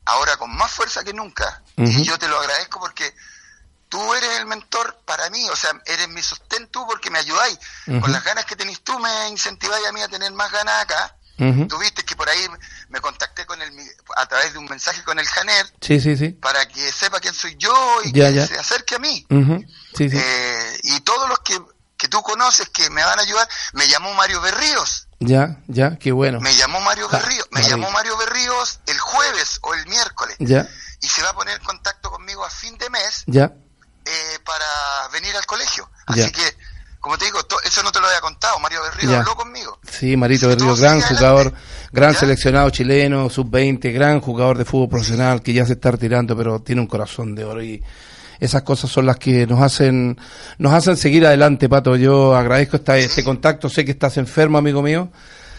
[0.05, 3.15] ahora con más fuerza que nunca, y yo te lo agradezco porque
[3.89, 7.59] tú eres el mentor para mí, o sea, eres mi sustento porque me ayudáis.
[7.85, 11.16] Con las ganas que tenéis tú me incentiváis a mí a tener más ganas acá.
[11.37, 12.47] Tú viste que por ahí
[12.89, 13.71] me contacté con el
[14.17, 16.31] a través de un mensaje con el Janer sí, sí, sí.
[16.31, 19.27] para que sepa quién soy yo y que se acerque a mí.
[19.31, 21.61] Eh, y todos los que,
[21.99, 25.09] que tú conoces que me van a ayudar, me llamó Mario Berríos.
[25.21, 26.41] Ya, ya, qué bueno.
[26.41, 30.37] Me llamó Mario Berríos, me llamó Mario Berríos el jueves o el miércoles.
[30.39, 30.69] Ya.
[31.01, 33.25] Y se va a poner en contacto conmigo a fin de mes.
[33.27, 33.53] Ya.
[34.05, 35.91] Eh, para venir al colegio.
[36.07, 36.57] Así que
[37.07, 39.79] como te digo, eso no te lo había contado, Mario Berrío habló conmigo.
[39.89, 41.53] Sí, Marito Berrío, gran jugador,
[41.93, 46.59] gran seleccionado chileno, sub-20, gran jugador de fútbol profesional que ya se está retirando, pero
[46.63, 47.81] tiene un corazón de oro y
[48.41, 50.19] esas cosas son las que nos hacen
[50.59, 51.95] nos hacen seguir adelante, Pato.
[51.95, 55.09] Yo agradezco esta, este contacto, sé que estás enfermo, amigo mío.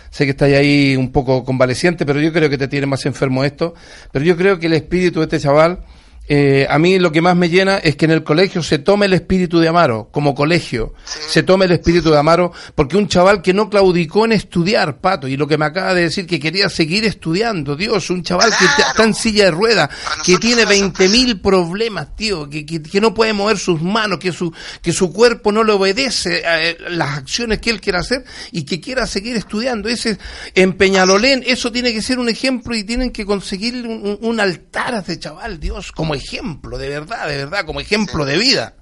[0.09, 3.45] Sé que estás ahí un poco convaleciente, pero yo creo que te tiene más enfermo
[3.45, 3.73] esto.
[4.11, 5.85] Pero yo creo que el espíritu de este chaval
[6.29, 9.05] eh, a mí lo que más me llena es que en el colegio se tome
[9.05, 13.41] el espíritu de Amaro, como colegio, se tome el espíritu de Amaro, porque un chaval
[13.41, 16.69] que no claudicó en estudiar, Pato, y lo que me acaba de decir que quería
[16.69, 19.89] seguir estudiando, Dios, un chaval que está en silla de ruedas,
[20.25, 24.53] que tiene veinte mil problemas, tío, que, que, no puede mover sus manos, que su,
[24.81, 28.63] que su cuerpo no le obedece a eh, las acciones que él quiere hacer y
[28.63, 29.87] que quiera seguir estudiando.
[29.87, 30.17] Ese,
[30.55, 34.93] en Peñalolén, eso tiene que ser un ejemplo y tienen que conseguir un, un altar
[34.93, 38.73] a ese chaval, Dios, como ejemplo, de verdad, de verdad, como ejemplo de vida.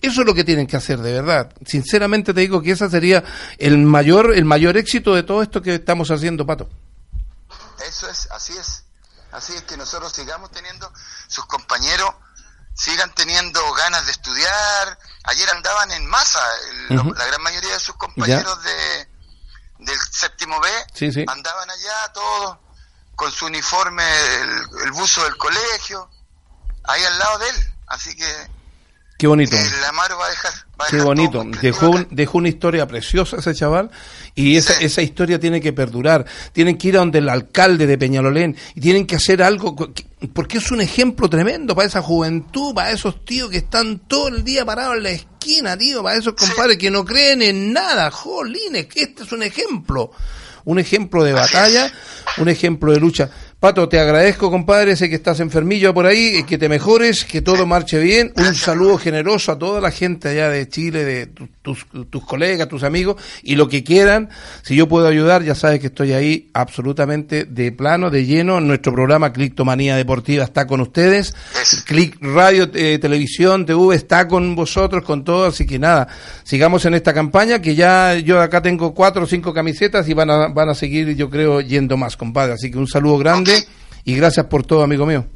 [0.00, 1.52] Eso es lo que tienen que hacer, de verdad.
[1.66, 3.24] Sinceramente te digo que ese sería
[3.58, 6.68] el mayor, el mayor éxito de todo esto que estamos haciendo, Pato.
[7.86, 8.84] Eso es, así es.
[9.32, 10.90] Así es que nosotros sigamos teniendo,
[11.26, 12.10] sus compañeros
[12.74, 14.98] sigan teniendo ganas de estudiar.
[15.24, 16.40] Ayer andaban en masa,
[16.88, 19.08] la gran mayoría de sus compañeros de,
[19.80, 21.24] del séptimo B sí, sí.
[21.28, 22.58] andaban allá todos
[23.14, 24.04] con su uniforme,
[24.84, 26.08] el, buzo del colegio,
[26.88, 27.56] ahí al lado de él.
[27.86, 28.24] Así que
[29.18, 29.56] Qué bonito.
[29.56, 30.52] El Amaro va a dejar.
[30.90, 31.44] Qué bonito.
[31.60, 33.90] Dejó, dejó una historia preciosa ese chaval
[34.36, 36.24] y esa, esa historia tiene que perdurar.
[36.52, 39.74] Tienen que ir a donde el alcalde de Peñalolén y tienen que hacer algo
[40.32, 44.44] porque es un ejemplo tremendo para esa juventud, para esos tíos que están todo el
[44.44, 48.12] día parados en la esquina, tío, para esos compadres que no creen en nada.
[48.12, 50.12] Jolines, este es un ejemplo.
[50.64, 51.92] Un ejemplo de batalla,
[52.36, 53.30] un ejemplo de lucha.
[53.60, 57.66] Pato, te agradezco, compadre, sé que estás enfermillo por ahí, que te mejores, que todo
[57.66, 58.32] marche bien.
[58.36, 61.28] Un saludo generoso a toda la gente allá de Chile, de
[61.68, 64.30] tus, tus colegas, tus amigos, y lo que quieran.
[64.62, 68.60] Si yo puedo ayudar, ya sabes que estoy ahí absolutamente de plano, de lleno.
[68.60, 71.34] Nuestro programa Clictomanía Deportiva está con ustedes.
[71.84, 75.46] Click Radio, eh, Televisión, TV está con vosotros, con todo.
[75.46, 76.08] Así que nada,
[76.42, 80.30] sigamos en esta campaña, que ya yo acá tengo cuatro o cinco camisetas y van
[80.30, 82.54] a, van a seguir, yo creo, yendo más, compadre.
[82.54, 83.66] Así que un saludo grande
[84.04, 85.26] y gracias por todo, amigo mío.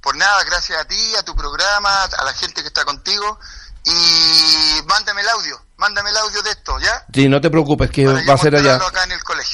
[0.00, 3.38] Por nada, gracias a ti, a tu programa, a la gente que está contigo
[3.86, 7.04] y mándame el audio, mándame el audio de esto, ¿ya?
[7.12, 8.80] Sí, no te preocupes, que va a ser allá.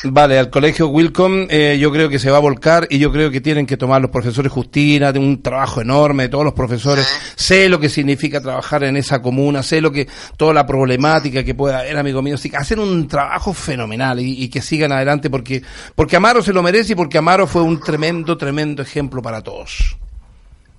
[0.04, 3.30] Vale, al colegio Wilcom eh, yo creo que se va a volcar y yo creo
[3.30, 7.08] que tienen que tomar los profesores Justina, de un trabajo enorme de todos los profesores.
[7.34, 11.54] Sé lo que significa trabajar en esa comuna, sé lo que, toda la problemática que
[11.54, 12.36] pueda haber, amigo mío.
[12.36, 15.62] Así que hacen un trabajo fenomenal y, y que sigan adelante porque,
[15.96, 19.96] porque Amaro se lo merece y porque Amaro fue un tremendo, tremendo ejemplo para todos.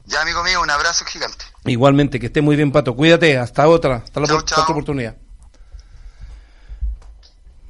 [0.05, 1.45] Ya, amigo mío, un abrazo gigante.
[1.65, 2.95] Igualmente, que esté muy bien, Pato.
[2.95, 5.15] Cuídate, hasta otra, hasta la otra oportunidad.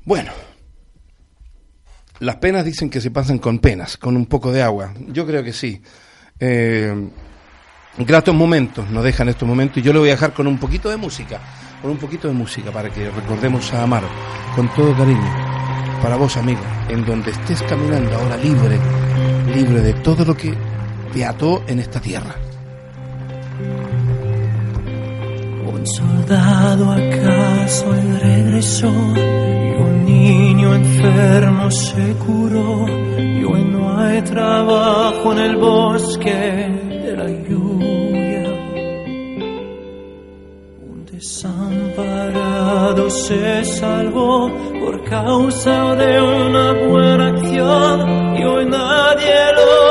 [0.03, 0.31] Bueno,
[2.19, 4.93] las penas dicen que se pasan con penas, con un poco de agua.
[5.07, 5.81] Yo creo que sí.
[6.39, 7.09] Eh,
[7.97, 10.89] gratos momentos nos dejan estos momentos y yo le voy a dejar con un poquito
[10.89, 11.39] de música,
[11.81, 14.07] con un poquito de música para que recordemos a Amaro
[14.55, 15.99] con todo cariño.
[16.01, 18.79] Para vos, amigo, en donde estés caminando ahora libre,
[19.53, 20.55] libre de todo lo que
[21.13, 22.35] te ató en esta tierra.
[25.73, 32.85] Un soldado acaso él regresó y un niño enfermo se curó
[33.17, 37.70] y hoy no hay trabajo en el bosque de la lluvia.
[41.21, 49.81] Desamparado se salvó por causa de una buena acción y hoy nadie lo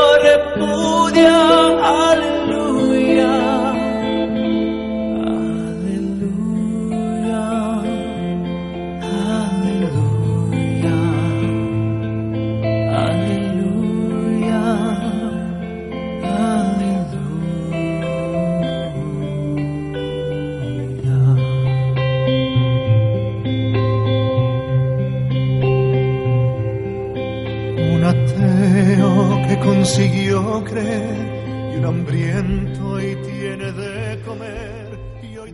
[29.63, 35.53] consiguió creer y un hambriento y tiene de comer y hoy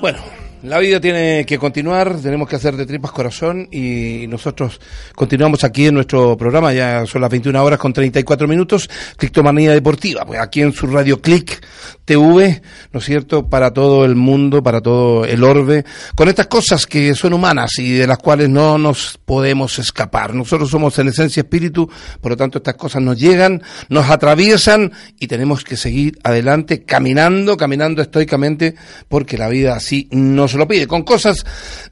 [0.00, 0.18] Bueno,
[0.64, 4.80] la vida tiene que continuar, tenemos que hacer de tripas corazón y nosotros
[5.14, 10.24] continuamos aquí en nuestro programa, ya son las 21 horas con 34 minutos, Clictomanía Deportiva,
[10.24, 11.60] pues aquí en su radio Click
[12.06, 16.86] TV, ¿no es cierto?, para todo el mundo, para todo el orbe, con estas cosas
[16.86, 20.32] que son humanas y de las cuales no nos podemos escapar.
[20.32, 21.90] Nosotros somos en esencia espíritu,
[22.22, 27.58] por lo tanto estas cosas nos llegan, nos atraviesan y tenemos que seguir adelante caminando,
[27.58, 28.76] caminando estoicamente,
[29.08, 31.44] porque la vida así nos lo pide, con cosas,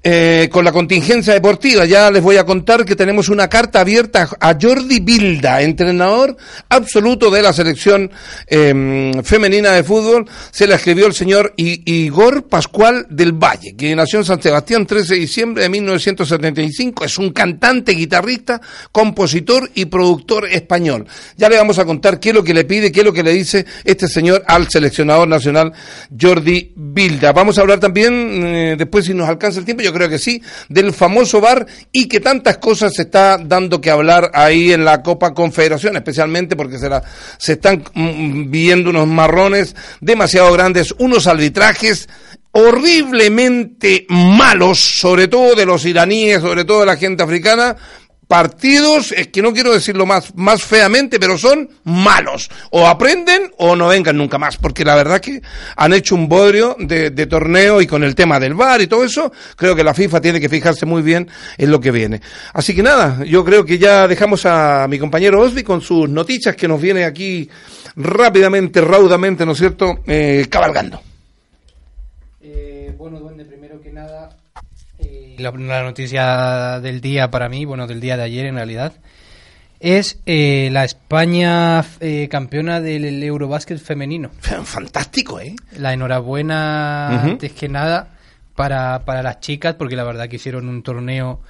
[0.02, 1.84] eh, con la contingencia deportiva.
[1.84, 6.36] Ya les voy a contar que tenemos una carta abierta a Jordi Bilda, entrenador
[6.68, 8.10] absoluto de la selección
[8.46, 10.28] em, femenina de fútbol.
[10.50, 15.14] Se la escribió el señor Igor Pascual del Valle, que nació en San Sebastián 13
[15.14, 17.04] de diciembre de 1975.
[17.04, 21.06] Es un cantante, guitarrista, compositor y productor español.
[21.36, 23.22] Ya le vamos a contar qué es lo que le pide, qué es lo que
[23.22, 25.72] le dice este señor al seleccionador nacional
[26.18, 27.32] Jordi Bilda.
[27.32, 28.12] Vamos a hablar también
[28.54, 32.06] eh, después si nos alcanza el tiempo, yo creo que sí, del famoso bar y
[32.06, 36.78] que tantas cosas se está dando que hablar ahí en la Copa Confederación, especialmente porque
[36.78, 37.02] se, la,
[37.38, 42.08] se están mm, viendo unos marrones demasiado grandes, unos arbitrajes
[42.52, 47.76] horriblemente malos, sobre todo de los iraníes, sobre todo de la gente africana,
[48.32, 52.48] partidos, es que no quiero decirlo más, más feamente, pero son malos.
[52.70, 55.42] O aprenden o no vengan nunca más, porque la verdad que
[55.76, 59.30] han hecho un bodrio de, torneo y con el tema del VAR y todo eso,
[59.54, 61.28] creo que la FIFA tiene que fijarse muy bien
[61.58, 62.22] en lo que viene.
[62.54, 66.56] Así que nada, yo creo que ya dejamos a mi compañero Osby con sus noticias
[66.56, 67.50] que nos viene aquí
[67.96, 71.11] rápidamente, raudamente, ¿no es cierto?, eh, cabalgando.
[75.42, 78.92] La, noticia del día para mí, bueno, del día de ayer en realidad,
[79.80, 84.30] es eh, la España eh, campeona del Eurobásquet femenino.
[84.64, 85.56] Fantástico, ¿eh?
[85.76, 88.08] La enhorabuena, antes que nada,
[88.54, 91.40] para, para las chicas, porque la verdad que hicieron un torneo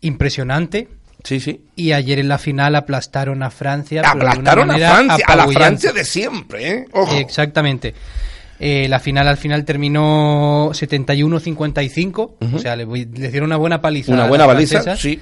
[0.00, 0.88] impresionante.
[1.24, 1.66] Sí, sí.
[1.76, 4.02] Y ayer en la final aplastaron a Francia.
[4.04, 6.86] Aplastaron a Francia, a la Francia de siempre, ¿eh?
[7.18, 7.94] Exactamente.
[8.60, 14.12] Eh, la final al final terminó 71-55, o sea, le, dieron una buena paliza.
[14.12, 15.20] Una buena paliza, sí.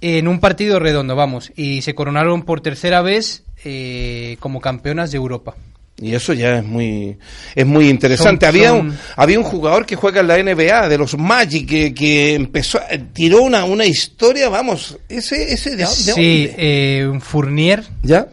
[0.00, 5.16] En un partido redondo, vamos, y se coronaron por tercera vez eh, como campeonas de
[5.16, 5.54] Europa.
[6.00, 7.16] Y eso ya es muy
[7.54, 8.46] es muy interesante.
[8.46, 12.34] había un había un jugador que juega en la NBA de los Magic que, que
[12.34, 12.80] empezó
[13.12, 17.84] tiró una una historia, vamos, ese ese de, Sí, eh, Fournier.
[18.02, 18.26] ¿Ya?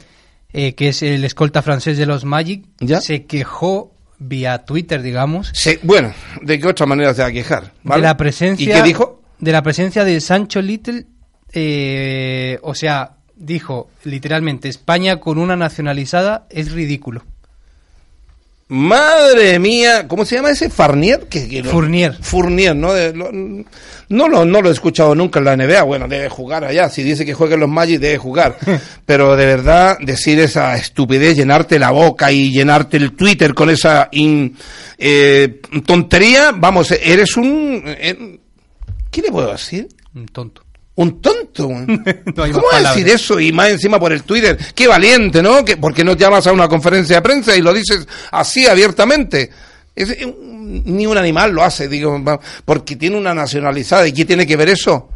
[0.52, 3.02] Eh, que es el escolta francés de los Magic, ¿Ya?
[3.02, 5.50] se quejó vía Twitter, digamos.
[5.54, 7.74] Sí, bueno, ¿de qué otra manera se va a quejar?
[7.84, 8.64] De la presencia.
[8.64, 9.22] ¿Y qué dijo?
[9.40, 11.06] De la presencia de Sancho Little,
[11.54, 17.24] eh, o sea, dijo literalmente: España con una nacionalizada es ridículo.
[18.72, 20.70] Madre mía, ¿cómo se llama ese?
[20.70, 21.28] Farnier.
[21.28, 22.16] que Fournier.
[22.22, 22.94] Fournier, ¿no?
[24.10, 25.82] no, lo, no lo he escuchado nunca en la NBA.
[25.82, 26.88] Bueno, debe jugar allá.
[26.88, 28.58] Si dice que juega en los Magic, debe jugar.
[29.08, 34.08] Pero de verdad, decir esa estupidez, llenarte la boca y llenarte el Twitter con esa
[34.12, 37.82] eh, tontería, vamos, eres un...
[37.86, 38.40] Eh,
[39.10, 39.88] ¿Qué le puedo decir?
[40.14, 40.69] Un tonto
[41.00, 41.68] un tonto.
[42.36, 43.40] ¿Cómo decir eso?
[43.40, 44.58] Y más encima por el Twitter.
[44.76, 45.64] Qué valiente, ¿no?
[45.64, 49.50] Que, porque no llamas a una conferencia de prensa y lo dices así abiertamente.
[49.96, 52.22] Es, ni un animal lo hace, digo,
[52.66, 54.08] porque tiene una nacionalizada.
[54.08, 55.10] ¿Y qué tiene que ver eso?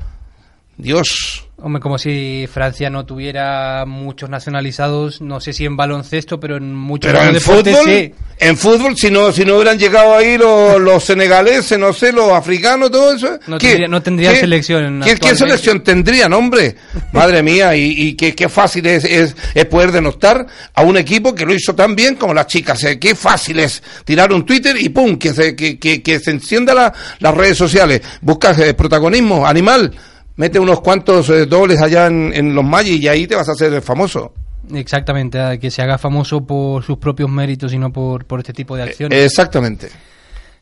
[0.77, 1.42] Dios.
[1.65, 6.75] Hombre, como si Francia no tuviera muchos nacionalizados, no sé si en baloncesto, pero en
[6.75, 11.01] muchos pero en fútbol, En fútbol, si no, si no hubieran llegado ahí los, los
[11.05, 13.39] senegaleses, no sé, los africanos, todo eso.
[13.47, 15.03] No tendría, no tendría selección.
[15.05, 16.75] ¿qué, ¿Qué, selección tendrían, hombre?
[17.13, 19.33] Madre mía, y, y qué, qué, fácil es, es,
[19.67, 22.83] poder denostar a un equipo que lo hizo tan bien como las chicas.
[22.83, 26.73] Eh, qué fácil es tirar un Twitter y pum, que se, que, que, se encienda
[26.73, 28.01] la, las redes sociales.
[28.19, 29.93] Buscas eh, protagonismo animal
[30.35, 33.81] mete unos cuantos eh, dobles allá en, los Magic y ahí te vas a hacer
[33.81, 34.33] famoso.
[34.73, 38.75] Exactamente, que se haga famoso por sus propios méritos y no por, por este tipo
[38.75, 39.23] de acciones.
[39.23, 39.89] exactamente.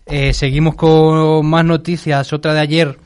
[0.08, 2.34] Eh, seguimos con más noticias.
[2.34, 2.98] Otra de ayer,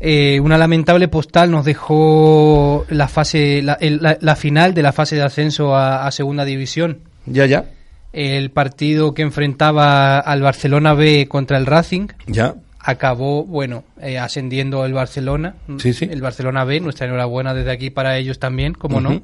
[0.00, 5.76] eh, una lamentable postal nos dejó la fase, la, final de la fase de ascenso
[5.76, 7.00] a, a, segunda división.
[7.26, 7.66] Ya, ya.
[8.12, 12.08] El partido que enfrentaba al Barcelona B contra el Racing.
[12.26, 16.08] Ya acabó, bueno, eh, ascendiendo el Barcelona, sí, sí.
[16.10, 19.20] el Barcelona B, nuestra enhorabuena desde aquí para ellos también, como no.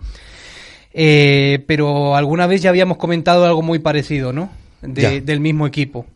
[0.93, 4.51] Eh, pero alguna vez ya habíamos comentado algo muy parecido, ¿no?
[4.83, 6.07] del mismo equipo.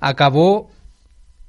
[0.00, 0.70] Acabó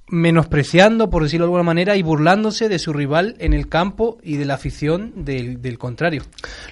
[0.08, 4.36] menospreciando, por decirlo de alguna manera, y burlándose de su rival en el campo y
[4.36, 6.24] de la afición del, del contrario.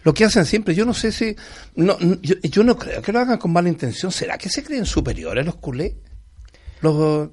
[0.04, 1.36] Lo que hacen siempre, yo no sé si...
[1.76, 4.12] No, yo, yo, no creo que lo hagan con mala intención.
[4.12, 5.94] ¿Será que se creen superiores los culés?
[6.82, 7.30] Los,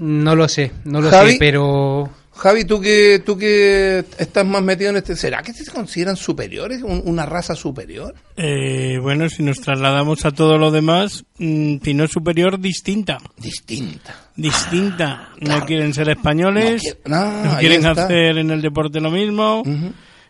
[0.00, 2.10] no lo sé, no lo sé, pero...
[2.36, 6.82] Javi, tú que, tú que estás más metido en este, ¿será que se consideran superiores,
[6.82, 8.14] una raza superior?
[8.36, 13.16] Eh, bueno, si nos trasladamos a todo lo demás, mm, si no es superior, distinta.
[13.38, 14.14] Distinta.
[14.36, 15.30] Distinta.
[15.40, 19.62] No quieren ser españoles, no, quieren hacer en el deporte lo mismo.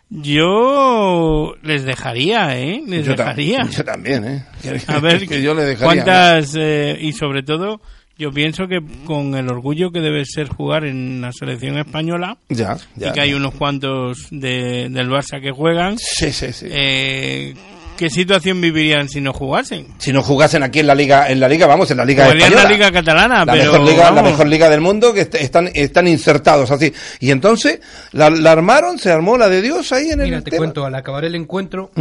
[0.09, 2.81] Yo les dejaría, ¿eh?
[2.87, 3.67] Les dejaría.
[3.69, 4.45] yo también, ¿eh?
[4.87, 6.03] A ver, que yo le dejaría.
[6.03, 7.81] ¿Cuántas, eh, y sobre todo,
[8.17, 12.77] yo pienso que con el orgullo que debe ser jugar en la selección española, ya,
[12.95, 16.67] y que hay unos cuantos de, del Barça que juegan, sí, sí, sí.
[16.69, 17.53] Eh,
[17.97, 19.87] ¿qué situación vivirían si no jugasen?
[19.97, 22.47] Si no jugasen aquí en la liga, en la liga, vamos, en la liga española.
[22.47, 25.69] en la liga catalana, la pero mejor liga, la mejor liga del mundo que están
[25.73, 26.93] están insertados así.
[27.19, 27.79] Y entonces
[28.13, 30.43] la, armaron, se armó la de Dios ahí en Mira, el.
[30.43, 31.91] te cuento, al acabar el encuentro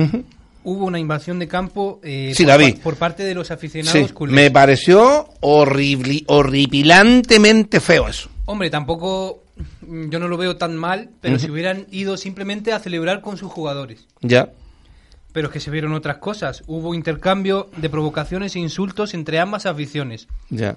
[0.66, 2.34] hubo una invasión de campo eh,
[2.82, 8.28] por, parte de los aficionados sí, Me pareció horrible, horripilantemente feo eso.
[8.46, 9.44] Hombre, tampoco
[9.86, 13.36] mm, yo no lo veo tan mal, pero si hubieran ido simplemente a celebrar con
[13.36, 14.08] sus jugadores.
[14.22, 14.50] Ya.
[15.32, 16.64] Pero es que se vieron otras cosas.
[16.66, 20.26] Hubo intercambio de provocaciones e insultos entre ambas aficiones.
[20.50, 20.76] Ya.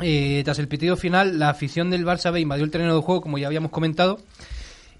[0.00, 3.20] Eh, tras el pitido final, la afición del Barça B invadió el terreno de juego,
[3.20, 4.18] como ya habíamos comentado,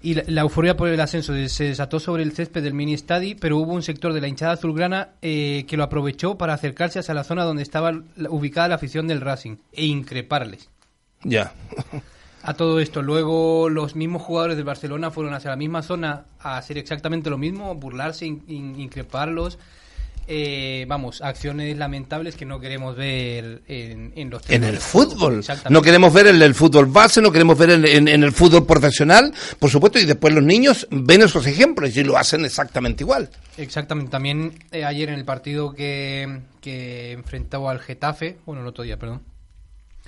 [0.03, 3.57] y la, euforia por el ascenso se desató sobre el césped del mini estadi, pero
[3.57, 7.23] hubo un sector de la hinchada azulgrana eh, que lo aprovechó para acercarse hacia la
[7.23, 7.93] zona donde estaba
[8.29, 10.69] ubicada la afición del Racing e increparles.
[11.23, 11.53] Ya.
[12.43, 16.57] a todo esto, luego los mismos jugadores del Barcelona fueron hacia la misma zona a
[16.57, 19.57] hacer exactamente lo mismo, burlarse, increparlos.
[20.27, 25.43] Eh, vamos, acciones lamentables que no queremos ver en, los En el fútbol.
[25.69, 29.69] No queremos ver en el fútbol base, no queremos ver en, el fútbol profesional, por
[29.69, 33.29] supuesto, y después los niños ven esos ejemplos y lo hacen exactamente igual.
[33.57, 34.11] Exactamente.
[34.11, 38.97] También eh, ayer en el partido que, que enfrentaba al Getafe, bueno, el otro día,
[38.97, 39.21] perdón.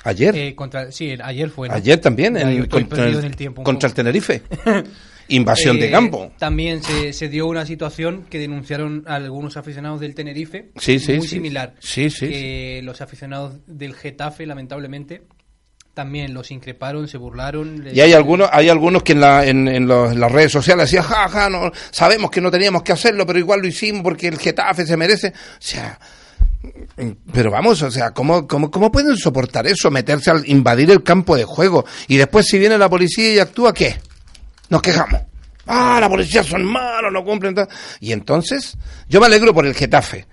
[0.04, 0.36] ¿Ayer?
[0.36, 1.70] Eh, contra, sí, ayer fue.
[1.72, 4.44] Ayer también, en, contra, el, tiempo, contra el Tenerife.
[5.28, 6.32] Invasión de eh, campo.
[6.38, 10.70] También se, dio una situación que denunciaron algunos aficionados del Tenerife.
[10.78, 11.76] Sí, sí, muy similar.
[11.80, 12.28] Sí, sí.
[12.28, 15.24] Que los aficionados del Getafe, lamentablemente,
[15.96, 17.88] también los increparon, se burlaron.
[17.92, 21.50] Y hay algunos, hay algunos que en, la, en, las redes sociales decían, ja, ja,
[21.50, 24.98] no, sabemos que no teníamos que hacerlo, pero igual lo hicimos porque el Getafe se
[24.98, 25.30] merece.
[25.30, 25.98] O sea,
[27.34, 31.36] pero vamos, o sea, ¿cómo, cómo, cómo pueden soportar eso, meterse al invadir el campo
[31.36, 31.86] de juego?
[32.08, 33.96] Y después si viene la policía y actúa, ¿qué?
[34.70, 35.22] Nos quejamos.
[35.68, 37.56] Ah, la policía son malos, no cumplen.
[38.00, 40.28] Y entonces, yo me alegro por el Getafe.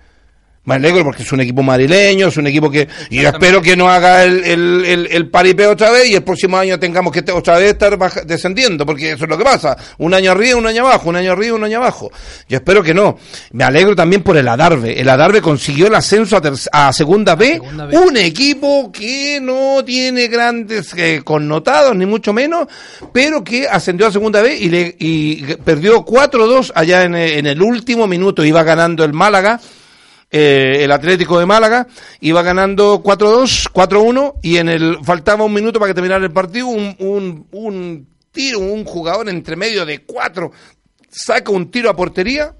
[0.65, 2.87] Me alegro porque es un equipo madrileño, es un equipo que...
[3.09, 6.57] Y yo espero que no haga el, el, el, paripé otra vez y el próximo
[6.57, 9.75] año tengamos que otra vez estar descendiendo, porque eso es lo que pasa.
[9.97, 12.09] Un año arriba, un año abajo, un año arriba, un año abajo.
[12.47, 13.17] Yo espero que no.
[13.51, 14.97] Me alegro también por el Adarve.
[14.97, 17.61] El Adarve consiguió el ascenso a, a, segunda, B,
[17.91, 22.67] un equipo que no tiene grandes eh, connotados, ni mucho menos,
[23.11, 27.61] pero que ascendió a segunda B y, le, y perdió 4-2 allá en, en el
[27.61, 28.45] último minuto.
[28.45, 29.59] Iba ganando el Málaga
[30.35, 31.85] eh, el Atlético de Málaga
[32.19, 36.67] iba ganando 4-2, 4-1 y en el faltaba un minuto para que terminara el partido,
[36.67, 40.51] un, un, un tiro, un jugador entre medio de cuatro
[41.11, 42.55] saca un tiro a portería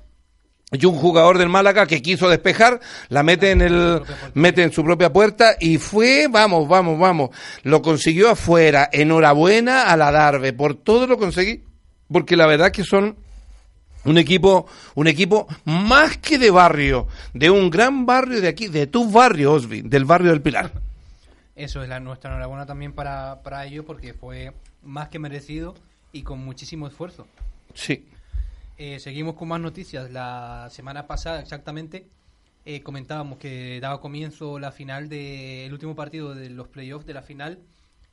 [0.71, 4.01] y un jugador del Málaga que quiso despejar, la mete en el,
[4.33, 7.29] mete en su propia puerta y fue, vamos, vamos, vamos,
[7.63, 8.89] lo consiguió afuera.
[8.91, 11.63] Enhorabuena a la Darbe por todo lo conseguí,
[12.11, 13.17] porque la verdad que son
[14.05, 18.87] un equipo, un equipo más que de barrio, de un gran barrio de aquí, de
[18.87, 20.71] tu barrio, Osby, del barrio del Pilar.
[21.55, 25.75] Eso es la nuestra enhorabuena también para, para ello, porque fue más que merecido
[26.11, 27.27] y con muchísimo esfuerzo.
[27.73, 28.05] Sí.
[28.77, 30.11] Eh, seguimos con más noticias.
[30.11, 32.07] La semana pasada, exactamente,
[32.65, 37.21] eh, comentábamos que daba comienzo la final del último partido de los playoffs de la
[37.21, 37.59] final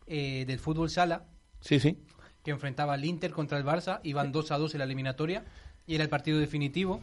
[0.07, 1.24] eh, del fútbol sala.
[1.61, 1.97] Sí, sí.
[2.45, 4.01] Que enfrentaba al Inter contra el Barça.
[4.03, 5.45] Iban 2 a 2 en la eliminatoria
[5.91, 7.01] y era el partido definitivo.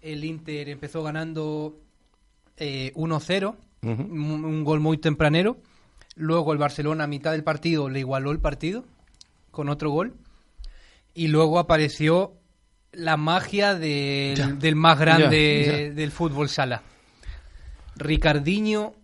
[0.00, 1.76] El Inter empezó ganando
[2.56, 2.92] 1-0, eh,
[3.82, 5.58] un, gol muy tempranero.
[6.14, 8.86] Luego el Barcelona a mitad del partido le igualó el partido
[9.50, 10.14] con otro gol.
[11.12, 12.32] Y luego apareció
[12.90, 16.82] la magia del, más grande del fútbol sala.
[17.96, 18.94] Ricardinho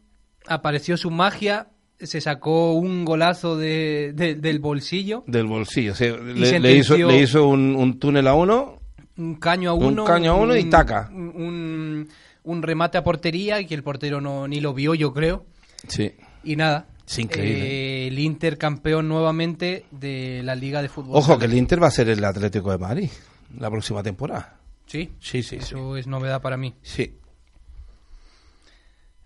[0.46, 5.22] apareció su magia, se sacó un golazo de, del bolsillo.
[5.26, 8.81] Del bolsillo, le, hizo, le, hizo, un, un túnel a uno
[9.16, 10.02] un caño a uno.
[10.02, 11.10] Un caño a uno y taca.
[11.12, 12.08] Un,
[12.44, 15.46] un, remate a portería y que el portero no ni lo vio, yo creo.
[15.88, 16.12] Sí.
[16.44, 16.86] Y nada.
[17.06, 17.64] Es increíble.
[17.64, 21.16] Eh, el Inter campeón nuevamente de la Liga de Fútbol.
[21.16, 23.10] Ojo, que el Inter va a ser el Atlético de Madrid
[23.58, 24.58] la próxima temporada.
[24.86, 25.12] Sí.
[25.20, 25.56] Sí, sí.
[25.56, 26.74] Eso es novedad para mí.
[26.82, 27.18] Sí.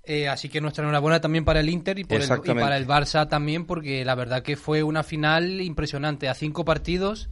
[0.04, 2.86] Eh, así que nuestra enhorabuena también para el Inter y, por el, y para el
[2.86, 6.28] Barça también, porque la verdad que fue una final impresionante.
[6.28, 7.28] A cinco partidos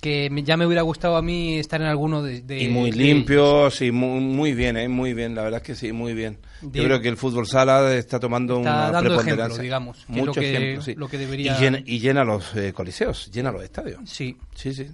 [0.00, 3.90] que ya me hubiera gustado a mí estar en alguno de, y muy limpios y
[3.90, 6.38] muy, muy, bien eh muy bien la verdad es que sí muy bien.
[6.62, 9.62] Yo creo que el fútbol sala está tomando una preponderancia.
[9.62, 10.94] digamos mucho que, ejemplo, sí.
[10.94, 14.00] lo que debería y llena, los eh, coliseos llena los estadios.
[14.04, 14.36] Sí.
[14.54, 14.88] Sí sí.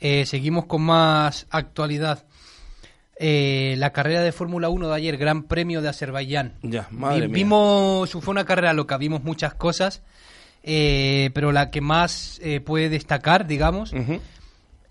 [0.00, 2.24] Eh, seguimos con más actualidad.
[3.16, 6.54] Eh, la carrera de Fórmula 1 de ayer, Gran Premio de Azerbaiyán.
[6.62, 10.02] Ya, madre Vimos, fue una carrera loca, vimos muchas cosas.
[10.62, 13.92] Eh, pero la que más eh, puede destacar, digamos,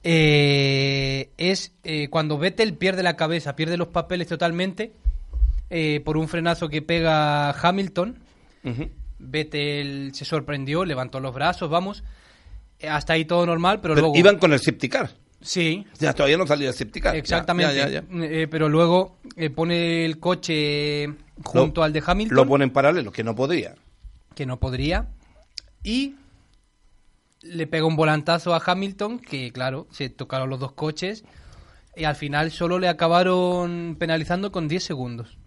[0.04, 1.74] eh, es
[2.10, 4.94] cuando Vettel pierde la cabeza, pierde los papeles totalmente
[6.04, 8.20] por un frenazo que pega Hamilton.
[9.20, 12.04] Vettel se sorprendió, levantó los brazos, vamos.
[12.88, 14.16] hasta ahí todo normal, pero, luego...
[14.16, 15.12] Iban con el septicar.
[15.40, 15.88] Sí.
[16.00, 17.16] Ya todavía no salió el septicar.
[17.16, 18.48] Exactamente.
[18.48, 19.20] pero luego
[19.56, 21.08] pone el coche
[21.44, 22.36] junto al de Hamilton.
[22.36, 23.76] Lo pone en paralelo, que no podría.
[24.36, 25.08] Que no podría
[25.84, 26.16] y
[27.42, 31.24] le pega un volantazo a Hamilton, que claro, se tocaron los dos coches
[31.96, 35.38] y al final solo le acabaron penalizando con 10 segundos.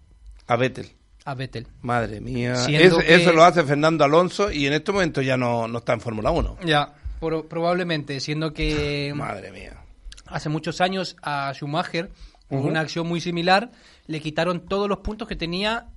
[0.47, 0.91] A Vettel.
[1.23, 1.67] A Vettel.
[1.81, 2.53] Madre mía.
[2.67, 6.57] Eso lo hace Fernando Alonso y en este momento ya no, está en Fórmula 1.
[6.65, 9.13] Ya, probablemente, siendo que...
[9.15, 9.81] Madre mía.
[10.27, 12.11] Hace muchos años a Schumacher,
[12.49, 13.71] con una acción muy similar,
[14.07, 15.87] le quitaron todos los puntos que tenía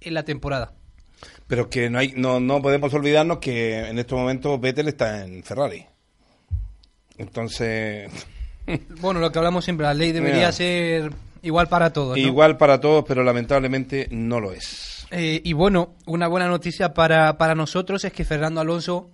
[0.00, 0.72] en la temporada.
[1.46, 5.42] Pero que no, hay, no, no podemos olvidarnos que en estos momentos Vettel está en
[5.42, 5.86] Ferrari.
[7.16, 8.10] Entonces...
[9.00, 11.10] Bueno, lo que hablamos siempre, la ley debería ser
[11.42, 12.18] Igual para todos.
[12.18, 15.06] Igual para todos, pero lamentablemente no lo es.
[15.10, 19.10] Eh, y bueno, una buena noticia para, para nosotros es que Fernando Alonso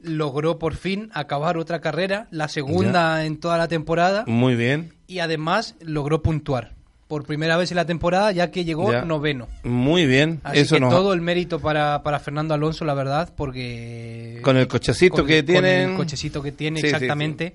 [0.00, 4.24] logró por fin acabar otra carrera, la segunda en toda la temporada.
[4.26, 4.92] Muy bien.
[5.06, 6.77] Y además logró puntuar
[7.08, 9.48] por primera vez en la temporada, ya que llegó noveno.
[9.64, 10.40] Muy bien.
[10.44, 14.40] Así Eso que todo el mérito para, para Fernando Alonso, la verdad, porque...
[14.42, 15.82] Con el cochecito que tiene...
[15.84, 17.54] Con el cochecito que tiene, exactamente.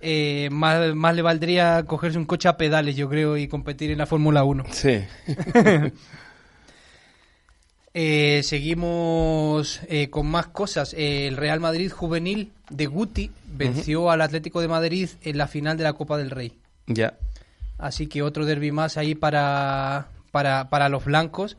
[0.00, 3.98] Eh, más, más le valdría cogerse un coche a pedales, yo creo, y competir en
[3.98, 4.64] la Fórmula 1.
[4.70, 4.98] Sí.
[7.94, 10.94] Eh, seguimos eh, con más cosas.
[10.96, 15.84] el Real Madrid juvenil de Guti venció al Atlético de Madrid en la final de
[15.84, 16.54] la Copa del Rey.
[16.86, 17.18] Ya.
[17.78, 21.56] Así que otro derby más ahí para, para, para los blancos.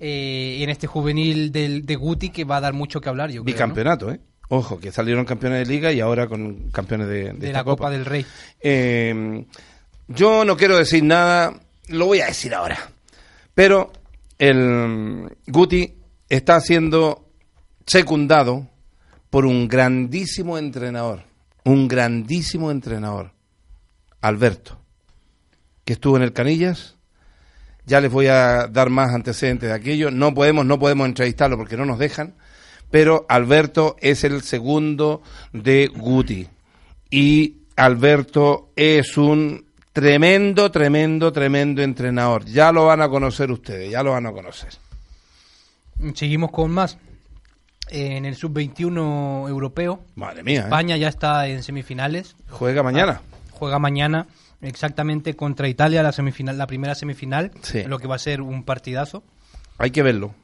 [0.00, 3.42] y en este juvenil del, de Guti que va a dar mucho que hablar, yo
[3.42, 3.54] creo.
[3.54, 4.20] Bicampeonato, ¿eh?
[4.48, 7.90] Ojo, que salieron campeones de liga y ahora con campeones de, de, la Copa.
[7.90, 8.26] del Rey.
[8.60, 9.44] Eh,
[10.08, 12.78] yo no quiero decir nada, lo voy a decir ahora.
[13.54, 13.92] Pero
[14.38, 15.94] el Guti
[16.28, 17.30] está siendo
[17.86, 18.68] secundado
[19.30, 21.22] por un grandísimo entrenador,
[21.64, 23.32] un grandísimo entrenador,
[24.20, 24.78] Alberto,
[25.84, 26.96] que estuvo en el Canillas.
[27.86, 30.10] Ya les voy a dar más antecedentes de aquello.
[30.10, 32.34] No podemos, no podemos entrevistarlo porque no nos dejan
[32.94, 35.20] pero Alberto es el segundo
[35.52, 36.46] de Guti.
[37.10, 42.44] Y Alberto es un tremendo, tremendo, tremendo entrenador.
[42.44, 44.68] Ya lo van a conocer ustedes, ya lo van a conocer.
[46.14, 46.96] Seguimos con más.
[47.90, 50.04] En el sub-21 europeo.
[50.14, 50.60] Madre mía.
[50.60, 50.62] ¿eh?
[50.62, 52.36] España ya está en semifinales.
[52.48, 53.22] Juega mañana.
[53.24, 54.28] Ah, juega mañana
[54.64, 57.52] exactamente contra Italia la semifinal, la primera semifinal,
[57.86, 59.22] lo que va a ser un partidazo.
[59.78, 60.34] Hay que verlo.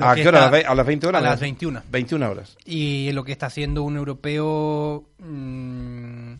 [0.00, 0.46] ¿A qué hora?
[0.46, 1.22] ¿A las 20 horas?
[1.22, 1.82] A las 21.
[1.90, 2.56] 21 horas.
[2.64, 6.32] Y en lo que está haciendo un europeo mm,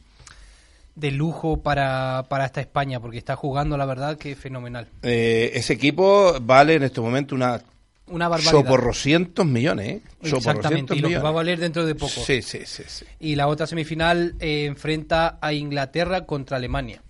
[0.95, 4.89] de lujo para, para esta España, porque está jugando, la verdad, que es fenomenal.
[5.03, 7.62] Eh, ese equipo vale en este momento una
[8.11, 8.53] una barbaridad.
[8.53, 10.03] Soporrocientos millones, ¿eh?
[10.22, 12.09] Exactamente, y lo que va a valer dentro de poco.
[12.09, 12.83] Sí, sí, sí.
[12.87, 13.05] sí.
[13.20, 17.03] Y la otra semifinal eh, enfrenta a Inglaterra contra Alemania.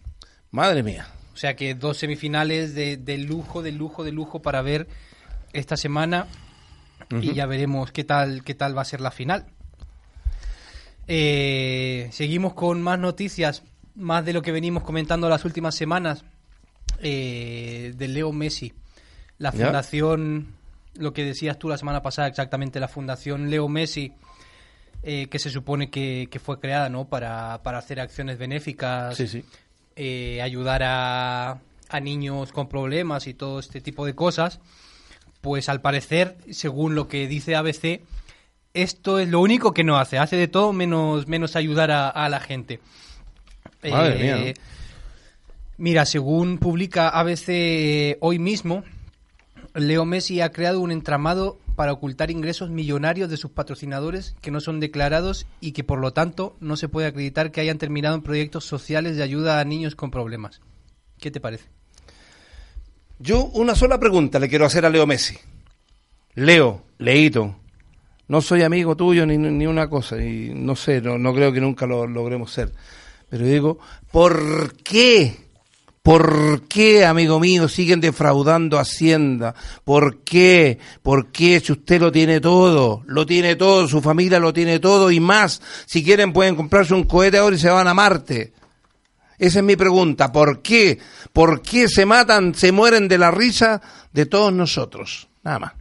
[0.51, 1.07] Madre mía.
[1.34, 4.88] O sea que dos semifinales de, de lujo, de lujo, de lujo para ver
[5.53, 6.26] esta semana
[7.11, 9.46] y ya veremos qué tal, qué tal va a ser la final.
[11.07, 13.62] Eh, seguimos con más noticias,
[13.94, 16.24] más de lo que venimos comentando las últimas semanas
[17.01, 18.74] eh, de Leo Messi.
[19.38, 20.55] La fundación,
[20.94, 24.12] lo que decías tú la semana pasada exactamente, la fundación Leo Messi,
[25.03, 27.09] eh, que se supone que, fue creada ¿no?
[27.09, 29.16] para, para hacer acciones benéficas,
[30.42, 34.61] ayudar a, a niños con problemas y todo este tipo de cosas
[35.40, 38.03] pues al parecer, según lo que dice ABC,
[38.74, 40.18] esto es lo único que no hace.
[40.18, 42.80] Hace de todo menos, menos ayudar a, la gente.
[43.82, 44.55] Madre eh,
[45.76, 48.82] Mira, según publica ABC hoy mismo,
[49.74, 54.58] Leo Messi ha creado un entramado para ocultar ingresos millonarios de sus patrocinadores que no
[54.58, 58.22] son declarados y que por lo tanto no se puede acreditar que hayan terminado en
[58.22, 60.60] proyectos sociales de ayuda a niños con problemas.
[61.20, 61.66] ¿Qué te parece?
[63.20, 65.38] Yo una sola pregunta le quiero hacer a Leo Messi.
[66.34, 67.54] Leo, Leito,
[68.26, 71.60] no soy amigo tuyo ni, ni una cosa y no sé, no, no creo que
[71.60, 72.72] nunca lo logremos ser.
[73.30, 73.78] Pero digo,
[74.10, 75.47] ¿por qué?
[76.09, 79.54] ¿Por qué, amigo mío, siguen defraudando Hacienda?
[79.84, 80.78] ¿Por qué?
[81.02, 83.02] ¿Por qué si usted lo tiene todo?
[83.04, 85.61] Lo tiene todo, su familia lo tiene todo y más.
[85.84, 88.54] Si quieren pueden comprarse un cohete ahora y se van a Marte.
[89.38, 90.32] Esa es mi pregunta.
[90.32, 90.98] ¿Por qué?
[91.34, 95.28] ¿Por qué se matan, se mueren de la risa de todos nosotros?
[95.42, 95.72] Nada más.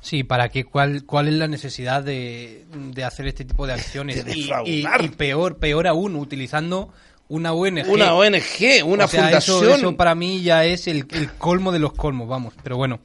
[0.00, 0.64] Sí, ¿para qué?
[0.64, 2.64] ¿Cuál, cuál es la necesidad de,
[3.06, 4.24] hacer este tipo de acciones?
[4.64, 6.92] y, peor, peor aún, utilizando
[7.28, 7.88] una ONG.
[7.88, 9.70] Una ONG, una fundación.
[9.70, 11.06] Eso, para mí ya es el,
[11.38, 12.54] colmo de los colmos, vamos.
[12.62, 13.00] Pero bueno,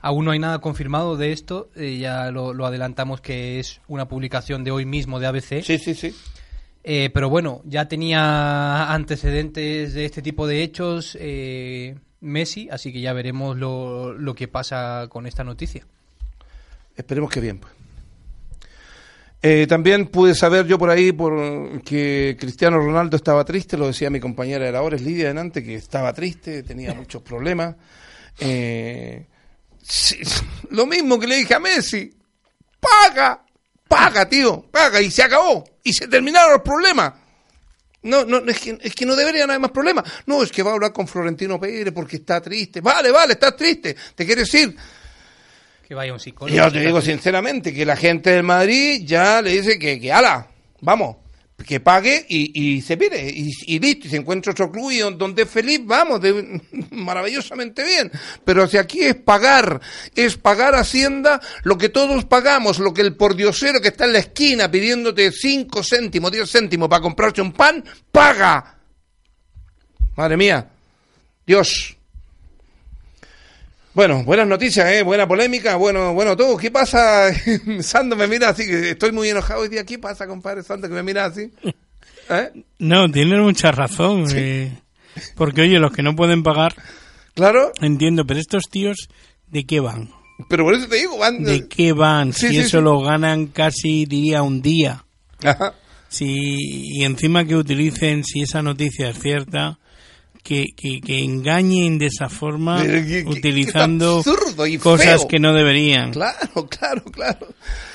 [0.00, 1.70] aún no hay nada confirmado de esto.
[1.76, 5.62] Eh, ya lo, lo, adelantamos que es una publicación de hoy mismo de ABC.
[5.62, 6.14] Sí, sí, sí.
[6.82, 13.00] Eh, pero bueno, ya tenía antecedentes de este tipo de hechos eh, Messi, así que
[13.00, 15.86] ya veremos lo, lo, que pasa con esta noticia.
[16.96, 17.58] Esperemos que bien.
[17.58, 17.79] Pues.
[19.42, 24.10] Eh, también pude saber yo por ahí por que Cristiano Ronaldo estaba triste, lo decía
[24.10, 27.76] mi compañera de la hora, es Lidia Denante, que estaba triste, tenía muchos problemas.
[30.70, 32.12] lo mismo que le dije a Messi,
[32.78, 33.42] paga,
[33.88, 37.14] paga, tío, paga, y se acabó, y se terminaron los problemas.
[38.02, 40.04] No, no, es que, es que no deberían haber más problemas.
[40.26, 42.80] No, es que va a hablar con Florentino Pérez porque está triste.
[42.80, 43.94] Vale, vale, estás triste.
[44.14, 44.74] Te quiere decir.
[45.90, 46.56] Que vaya un psicólogo.
[46.56, 50.46] Yo te digo sinceramente que la gente del Madrid ya le dice que, que ala,
[50.82, 51.16] vamos.
[51.66, 55.50] que pague y, se pide y, listo, y se encuentra otro club y donde es
[55.50, 56.62] feliz, vamos, de,
[56.92, 58.08] maravillosamente bien.
[58.44, 59.80] Pero si aquí es pagar,
[60.14, 64.20] es pagar Hacienda lo que todos pagamos, lo que el pordiosero que está en la
[64.20, 67.82] esquina pidiéndote 5 céntimos, 10 céntimos para comprarse un pan,
[68.12, 68.78] paga.
[70.14, 70.70] Madre mía,
[71.44, 71.96] Dios.
[73.92, 75.02] Bueno, buenas noticias, ¿eh?
[75.02, 76.56] buena polémica, bueno, bueno, todo.
[76.56, 77.32] ¿Qué pasa?
[77.80, 79.84] Sando me mira así, que estoy muy enojado hoy día.
[79.84, 81.50] ¿Qué pasa, compadre Sando, que me mira así?
[82.30, 82.64] ¿Eh?
[82.78, 84.26] No, tiene mucha razón.
[84.32, 84.72] Eh,
[85.34, 86.72] porque, oye, los que no pueden pagar.
[87.34, 87.72] Claro.
[87.80, 89.08] Entiendo, pero estos tíos,
[89.48, 90.10] ¿de qué van?
[90.48, 91.42] Pero por eso te digo, van.
[91.42, 92.32] ¿De qué van?
[92.32, 95.04] si eso lo ganan casi, diría, un día.
[95.42, 95.74] Ajá.
[96.08, 96.56] Si,
[96.98, 99.79] y encima que utilicen, si esa noticia es cierta,
[100.42, 102.82] que, que, engañen de esa forma
[103.26, 104.22] utilizando
[104.82, 106.12] cosas que no deberían.
[106.12, 107.48] Claro, claro, claro.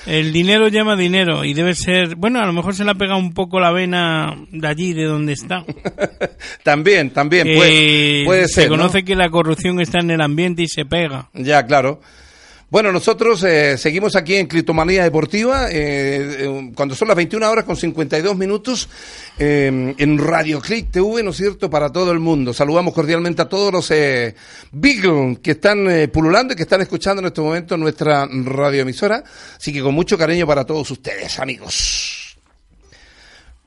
[0.05, 3.19] El dinero llama dinero y debe ser, bueno, a lo mejor se le ha pegado
[3.19, 5.65] un poco la vena de allí, de donde está.
[6.63, 8.63] también, también, puede, ser.
[8.63, 11.29] Se conoce que la corrupción está en el ambiente y se pega.
[11.33, 11.99] Ya, claro.
[12.67, 15.75] Bueno, nosotros eh, seguimos aquí en Clitomanía Deportiva, eh,
[16.39, 18.89] eh, cuando son las 21 horas con 52 minutos,
[19.37, 22.53] en Radio Click TV, ¿no es cierto?, para todo el mundo.
[22.53, 23.89] Saludamos cordialmente a todos los
[24.71, 29.23] Beagle que están pululando y que están escuchando en este momento nuestra radioemisora.
[29.57, 32.37] Así que con mucho cariño para todos ustedes, amigos.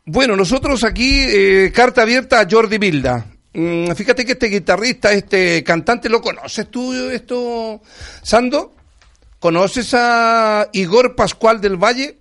[0.07, 3.26] Bueno, nosotros aquí, carta abierta a Jordi Bilda.
[3.53, 7.82] Mm, fíjate que este guitarrista, este cantante, ¿lo conoces tú, esto,
[8.22, 8.78] Sando?
[9.39, 12.18] ¿Conoces a Igor Pascual del Valle?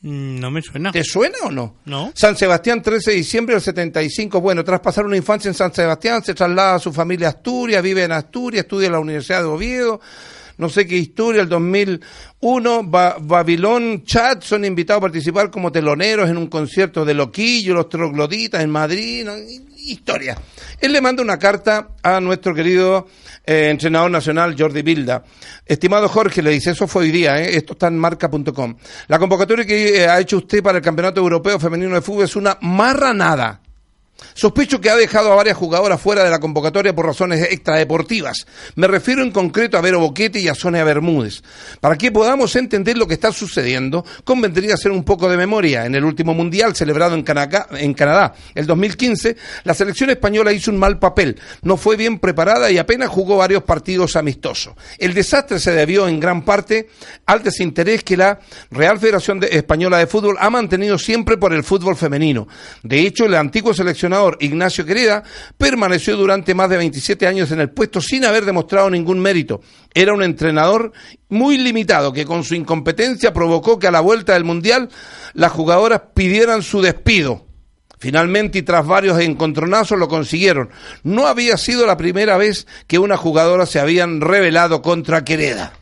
[0.00, 0.92] Mm, no me suena.
[0.92, 1.76] ¿Te suena o no?
[1.84, 2.12] No.
[2.14, 4.40] San Sebastián, 13 de diciembre del 75.
[4.40, 7.82] Bueno, tras pasar una infancia en San Sebastián, se traslada a su familia a Asturias,
[7.82, 10.00] vive en Asturias, estudia en la Universidad de Oviedo.
[10.58, 16.38] No sé qué historia, el 2001, Babilón Chat son invitados a participar como teloneros en
[16.38, 19.28] un concierto de Loquillo, los trogloditas en Madrid.
[19.76, 20.38] Historia.
[20.80, 23.06] Él le manda una carta a nuestro querido
[23.46, 25.22] eh, entrenador nacional Jordi Bilda.
[25.64, 27.56] Estimado Jorge, le dice, eso fue hoy día, ¿eh?
[27.56, 28.76] esto está en marca.com.
[29.08, 32.36] La convocatoria que eh, ha hecho usted para el Campeonato Europeo Femenino de Fútbol es
[32.36, 33.60] una marranada.
[34.34, 38.46] Sospecho que ha dejado a varias jugadoras fuera de la convocatoria por razones extradeportivas.
[38.74, 41.42] Me refiero en concreto a Vero Boquete y a Sonia Bermúdez.
[41.80, 45.86] Para que podamos entender lo que está sucediendo, convendría hacer un poco de memoria.
[45.86, 50.70] En el último Mundial celebrado en Canadá, en Canadá, el 2015, la selección española hizo
[50.70, 51.38] un mal papel.
[51.62, 54.74] No fue bien preparada y apenas jugó varios partidos amistosos.
[54.98, 56.88] El desastre se debió en gran parte
[57.26, 58.40] al desinterés que la
[58.70, 62.48] Real Federación Española de Fútbol ha mantenido siempre por el fútbol femenino.
[62.82, 64.05] De hecho, el antiguo selección
[64.40, 65.22] Ignacio Quereda
[65.56, 69.60] permaneció durante más de 27 años en el puesto sin haber demostrado ningún mérito.
[69.94, 70.92] Era un entrenador
[71.28, 74.88] muy limitado que con su incompetencia provocó que a la vuelta del Mundial
[75.34, 77.46] las jugadoras pidieran su despido.
[77.98, 80.68] Finalmente, y tras varios encontronazos, lo consiguieron.
[81.02, 85.72] No había sido la primera vez que una jugadora se habían rebelado contra Quereda.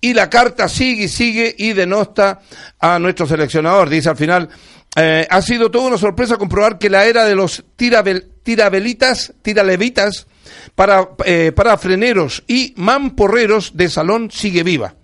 [0.00, 2.42] Y la carta sigue y sigue y denosta
[2.78, 3.88] a nuestro seleccionador.
[3.88, 4.50] Dice al final,
[4.96, 10.26] eh, ha sido toda una sorpresa comprobar que la era de los tirabel, tirabelitas, tiralevitas
[10.74, 14.94] para, eh, para freneros y mamporreros de salón sigue viva.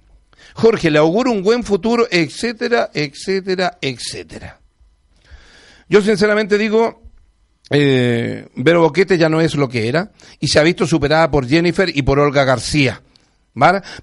[0.55, 4.61] Jorge le auguro un buen futuro, etcétera, etcétera, etcétera.
[5.89, 7.03] Yo sinceramente digo,
[7.71, 11.49] eh, Vero Boquete ya no es lo que era y se ha visto superada por
[11.49, 13.01] Jennifer y por Olga García.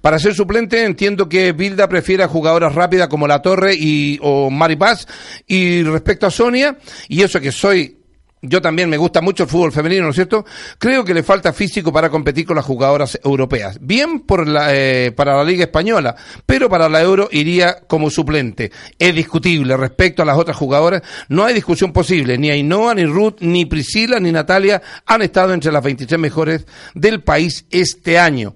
[0.00, 4.50] Para ser suplente entiendo que Bilda prefiere a jugadoras rápidas como La Torre y, o
[4.50, 5.06] Mari Paz.
[5.46, 6.78] Y respecto a Sonia,
[7.08, 7.98] y eso que soy
[8.40, 10.44] yo también me gusta mucho el fútbol femenino, ¿no es cierto?
[10.78, 13.78] Creo que le falta físico para competir con las jugadoras europeas.
[13.80, 16.14] Bien por la, eh, para la Liga Española,
[16.46, 18.70] pero para la Euro iría como suplente.
[18.98, 21.02] Es discutible respecto a las otras jugadoras.
[21.28, 22.38] No hay discusión posible.
[22.38, 27.22] Ni Ainhoa, ni Ruth, ni Priscila, ni Natalia han estado entre las 23 mejores del
[27.24, 28.54] país este año.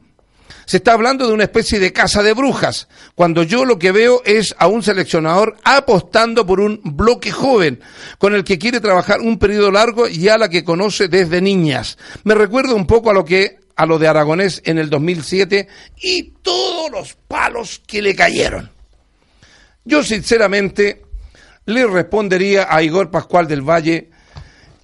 [0.64, 4.22] Se está hablando de una especie de casa de brujas, cuando yo lo que veo
[4.24, 7.80] es a un seleccionador apostando por un bloque joven,
[8.18, 11.98] con el que quiere trabajar un periodo largo y a la que conoce desde niñas.
[12.24, 15.66] Me recuerda un poco a lo que a lo de Aragonés en el 2007
[16.00, 18.70] y todos los palos que le cayeron.
[19.84, 21.02] Yo sinceramente
[21.66, 24.10] le respondería a Igor Pascual del Valle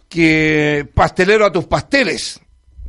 [0.09, 2.41] que pastelero a tus pasteles.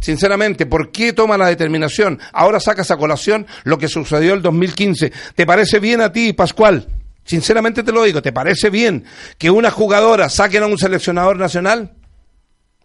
[0.02, 2.20] Sinceramente, ¿por qué toma la determinación?
[2.32, 5.12] Ahora sacas a colación lo que sucedió el 2015.
[5.36, 6.88] ¿Te parece bien a ti, Pascual?
[7.26, 9.04] Sinceramente te lo digo, ¿te parece bien
[9.38, 11.91] que una jugadora saquen a un seleccionador nacional?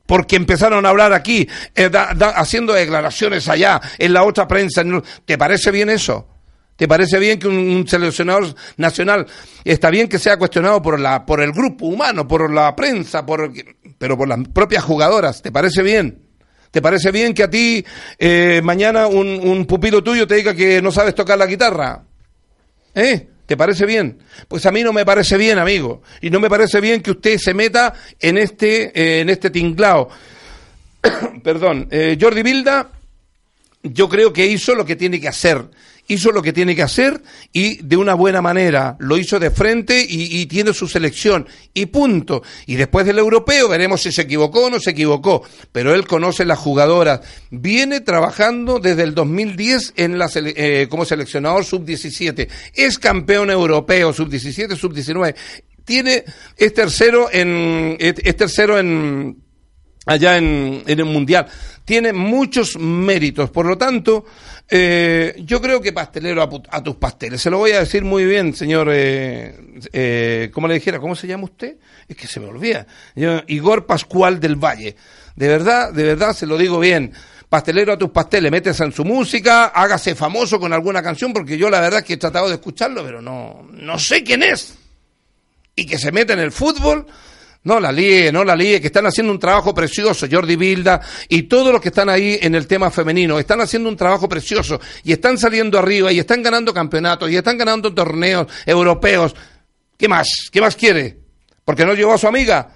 [0.07, 1.91] Porque empezaron a hablar aquí, eh,
[2.35, 4.83] haciendo declaraciones allá, en la otra prensa.
[5.25, 6.29] ¿Te parece bien eso?
[6.77, 9.27] ¿Te parece bien que un, seleccionador nacional
[9.65, 13.53] está bien que sea cuestionado por la por el grupo humano, por la prensa, por
[13.97, 15.41] pero por las propias jugadoras?
[15.41, 16.24] ¿Te parece bien?
[16.75, 17.87] ¿Te parece bien que a ti
[18.19, 22.03] eh, mañana un, un pupilo tuyo te diga que no sabes tocar la guitarra?
[22.93, 23.29] ¿Eh?
[23.47, 24.19] ¿Te parece bien?
[24.49, 26.03] Pues a mí no me parece bien, amigo.
[26.21, 30.09] Y no me parece bien que usted se meta en este, eh, en este tinglao.
[31.45, 31.87] Perdón.
[31.93, 32.91] Eh, Jordi Bilda,
[33.85, 35.65] yo creo que hizo lo que tiene que hacer
[36.09, 38.97] hizo lo que tiene que hacer y de una buena manera.
[38.99, 41.47] Lo hizo de frente y, tiene su selección.
[41.73, 42.43] Y punto.
[42.67, 45.43] Y después del europeo veremos si se equivocó o no se equivocó.
[45.73, 47.21] Pero él conoce las jugadoras.
[47.51, 52.49] Viene trabajando desde el 2010 en la eh, como seleccionador sub-17.
[52.75, 55.35] Es campeón europeo sub-17, sub-19.
[55.85, 56.25] Tiene,
[56.57, 59.37] es tercero en, es tercero en,
[60.07, 61.47] allá en, en el mundial.
[61.85, 63.51] Tiene muchos méritos.
[63.51, 64.25] Por lo tanto,
[64.69, 67.41] eh, yo creo que pastelero a, tus pasteles.
[67.41, 68.89] Se lo voy a decir muy bien, señor.
[68.91, 69.55] Eh,
[69.93, 70.99] eh, ¿Cómo le dijera?
[70.99, 71.77] ¿Cómo se llama usted?
[72.09, 72.87] Es que se me olvida.
[73.47, 74.97] Igor Pascual del Valle.
[75.37, 77.13] De verdad, de verdad, se lo digo bien.
[77.49, 81.71] Pastelero a tus pasteles, métese en su música, hágase famoso con alguna canción, porque yo
[81.71, 84.75] la verdad es que he tratado de escucharlo, pero no, no sé quién es.
[85.77, 87.07] Y que se mete en el fútbol
[87.65, 91.45] no la líe, no la líe, que están haciendo un trabajo precioso, Jordi Bilda y
[91.45, 95.13] todos los que están ahí en el tema femenino, están haciendo un trabajo precioso y
[95.13, 99.35] están saliendo arriba y están ganando campeonatos y están ganando torneos europeos.
[99.97, 100.29] ¿Qué más?
[100.53, 101.19] ¿Qué más quiere?
[101.65, 102.69] ¿Porque no llevó a su amiga?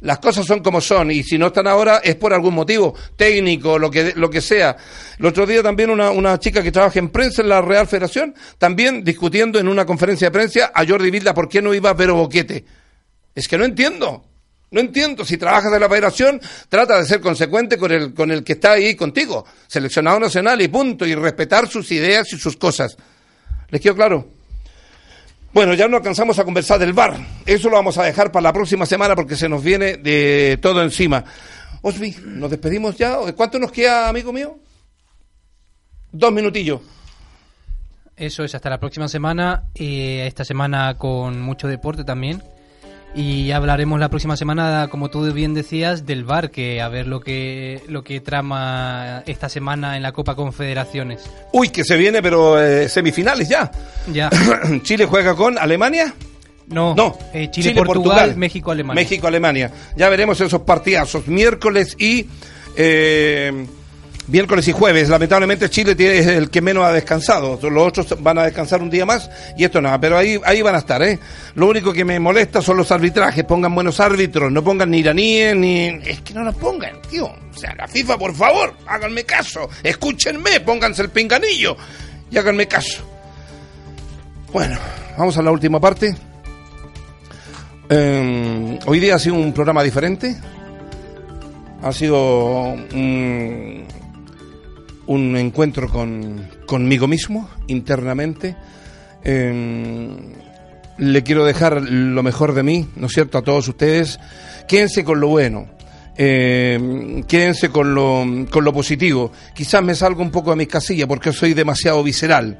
[0.00, 3.78] Las cosas son como son y si no están ahora es por algún motivo técnico,
[3.78, 4.76] lo que, lo que sea.
[5.18, 8.34] El otro día también una, una chica que trabaja en prensa en la Real Federación,
[8.58, 11.94] también discutiendo en una conferencia de prensa a Jordi Bilda por qué no iba a
[11.94, 12.83] Vero Boquete.
[13.34, 14.24] Es que no entiendo.
[14.70, 15.24] No entiendo.
[15.24, 18.72] Si trabajas en la federación, trata de ser consecuente con el, con el que está
[18.72, 22.96] ahí contigo, seleccionado nacional y punto, y respetar sus ideas y sus cosas.
[23.70, 24.28] ¿Les quedó claro?
[25.52, 27.16] Bueno, ya no alcanzamos a conversar del bar.
[27.46, 30.82] Eso lo vamos a dejar para la próxima semana porque se nos viene de todo
[30.82, 31.24] encima.
[31.80, 33.16] Osvi, ¿nos despedimos ya?
[33.36, 34.58] ¿Cuánto nos queda, amigo mío?
[36.10, 36.80] Dos minutillos.
[38.16, 39.64] Eso es, hasta la próxima semana.
[39.74, 42.42] Eh, esta semana con mucho deporte también.
[43.16, 47.20] Y hablaremos la próxima semana, como tú bien decías, del VAR, que a ver lo
[47.20, 51.22] que lo que trama esta semana en la Copa Confederaciones.
[51.52, 53.70] Uy, que se viene, pero eh, semifinales ya.
[54.12, 54.30] Ya.
[54.82, 56.12] Chile juega con Alemania.
[56.66, 57.16] No, no.
[57.32, 59.00] Eh, Chile, Portugal, México, Alemania.
[59.00, 59.70] México, Alemania.
[59.96, 62.26] Ya veremos esos partidazos miércoles y
[62.76, 63.66] eh,
[64.28, 65.08] miércoles y jueves.
[65.08, 67.58] Lamentablemente Chile es el que menos ha descansado.
[67.62, 70.00] Los otros van a descansar un día más y esto nada.
[70.00, 71.18] Pero ahí, ahí van a estar, ¿eh?
[71.54, 73.44] Lo único que me molesta son los arbitrajes.
[73.44, 74.50] Pongan buenos árbitros.
[74.50, 75.86] No pongan ni iraníes ni...
[76.04, 77.26] Es que no los pongan, tío.
[77.26, 79.68] O sea, la FIFA, por favor, háganme caso.
[79.82, 81.76] Escúchenme, pónganse el pinganillo
[82.30, 83.02] y háganme caso.
[84.52, 84.78] Bueno,
[85.18, 86.14] vamos a la última parte.
[87.88, 90.36] Em, hoy día ha sido un programa diferente.
[91.82, 92.74] Ha sido
[95.06, 98.56] un encuentro con, conmigo mismo, internamente.
[99.22, 100.16] Em,
[100.98, 104.18] le quiero dejar lo mejor de mí, ¿no es cierto?, a todos ustedes.
[104.68, 105.66] Quédense con lo bueno.
[106.16, 109.32] Eh, quédense con lo, con lo positivo.
[109.54, 112.58] Quizás me salga un poco de mis casillas porque soy demasiado visceral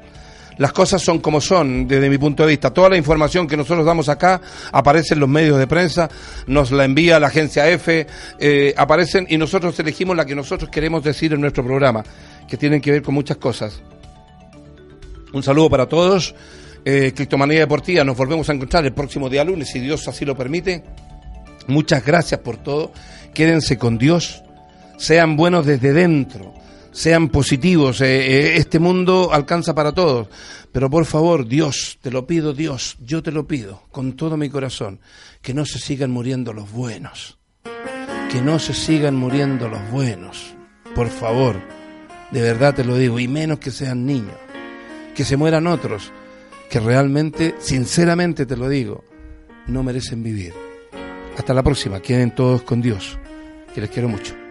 [0.57, 2.71] las cosas son como son desde mi punto de vista.
[2.71, 4.41] Toda la información que nosotros damos acá
[4.71, 6.09] aparece en los medios de prensa,
[6.47, 8.07] nos la envía la agencia F,
[8.39, 12.03] eh, aparecen y nosotros elegimos la que nosotros queremos decir en nuestro programa,
[12.47, 13.81] que tienen que ver con muchas cosas.
[15.33, 16.35] Un saludo para todos.
[16.83, 20.35] Eh, Criptomanía Deportiva, nos volvemos a encontrar el próximo día lunes, si Dios así lo
[20.35, 20.83] permite.
[21.67, 22.91] Muchas gracias por todo.
[23.33, 24.43] Quédense con Dios.
[24.97, 26.53] Sean buenos desde dentro
[26.95, 27.99] sean positivos.
[27.99, 30.29] Eh, eh, este mundo alcanza para todos.
[30.71, 34.49] Pero por favor, Dios, te lo pido, Dios, yo te lo pido con todo mi
[34.49, 34.99] corazón,
[35.41, 37.37] que no se sigan muriendo los buenos.
[38.31, 40.55] Que no se sigan muriendo los buenos.
[40.95, 41.61] Por favor,
[42.31, 44.35] de verdad te lo digo, y menos que sean niños.
[45.15, 46.11] Que se mueran otros,
[46.69, 49.03] que realmente, sinceramente te lo digo,
[49.67, 50.53] no merecen vivir.
[51.37, 53.17] Hasta la próxima, queden todos con Dios,
[53.73, 54.44] que les quiero mucho.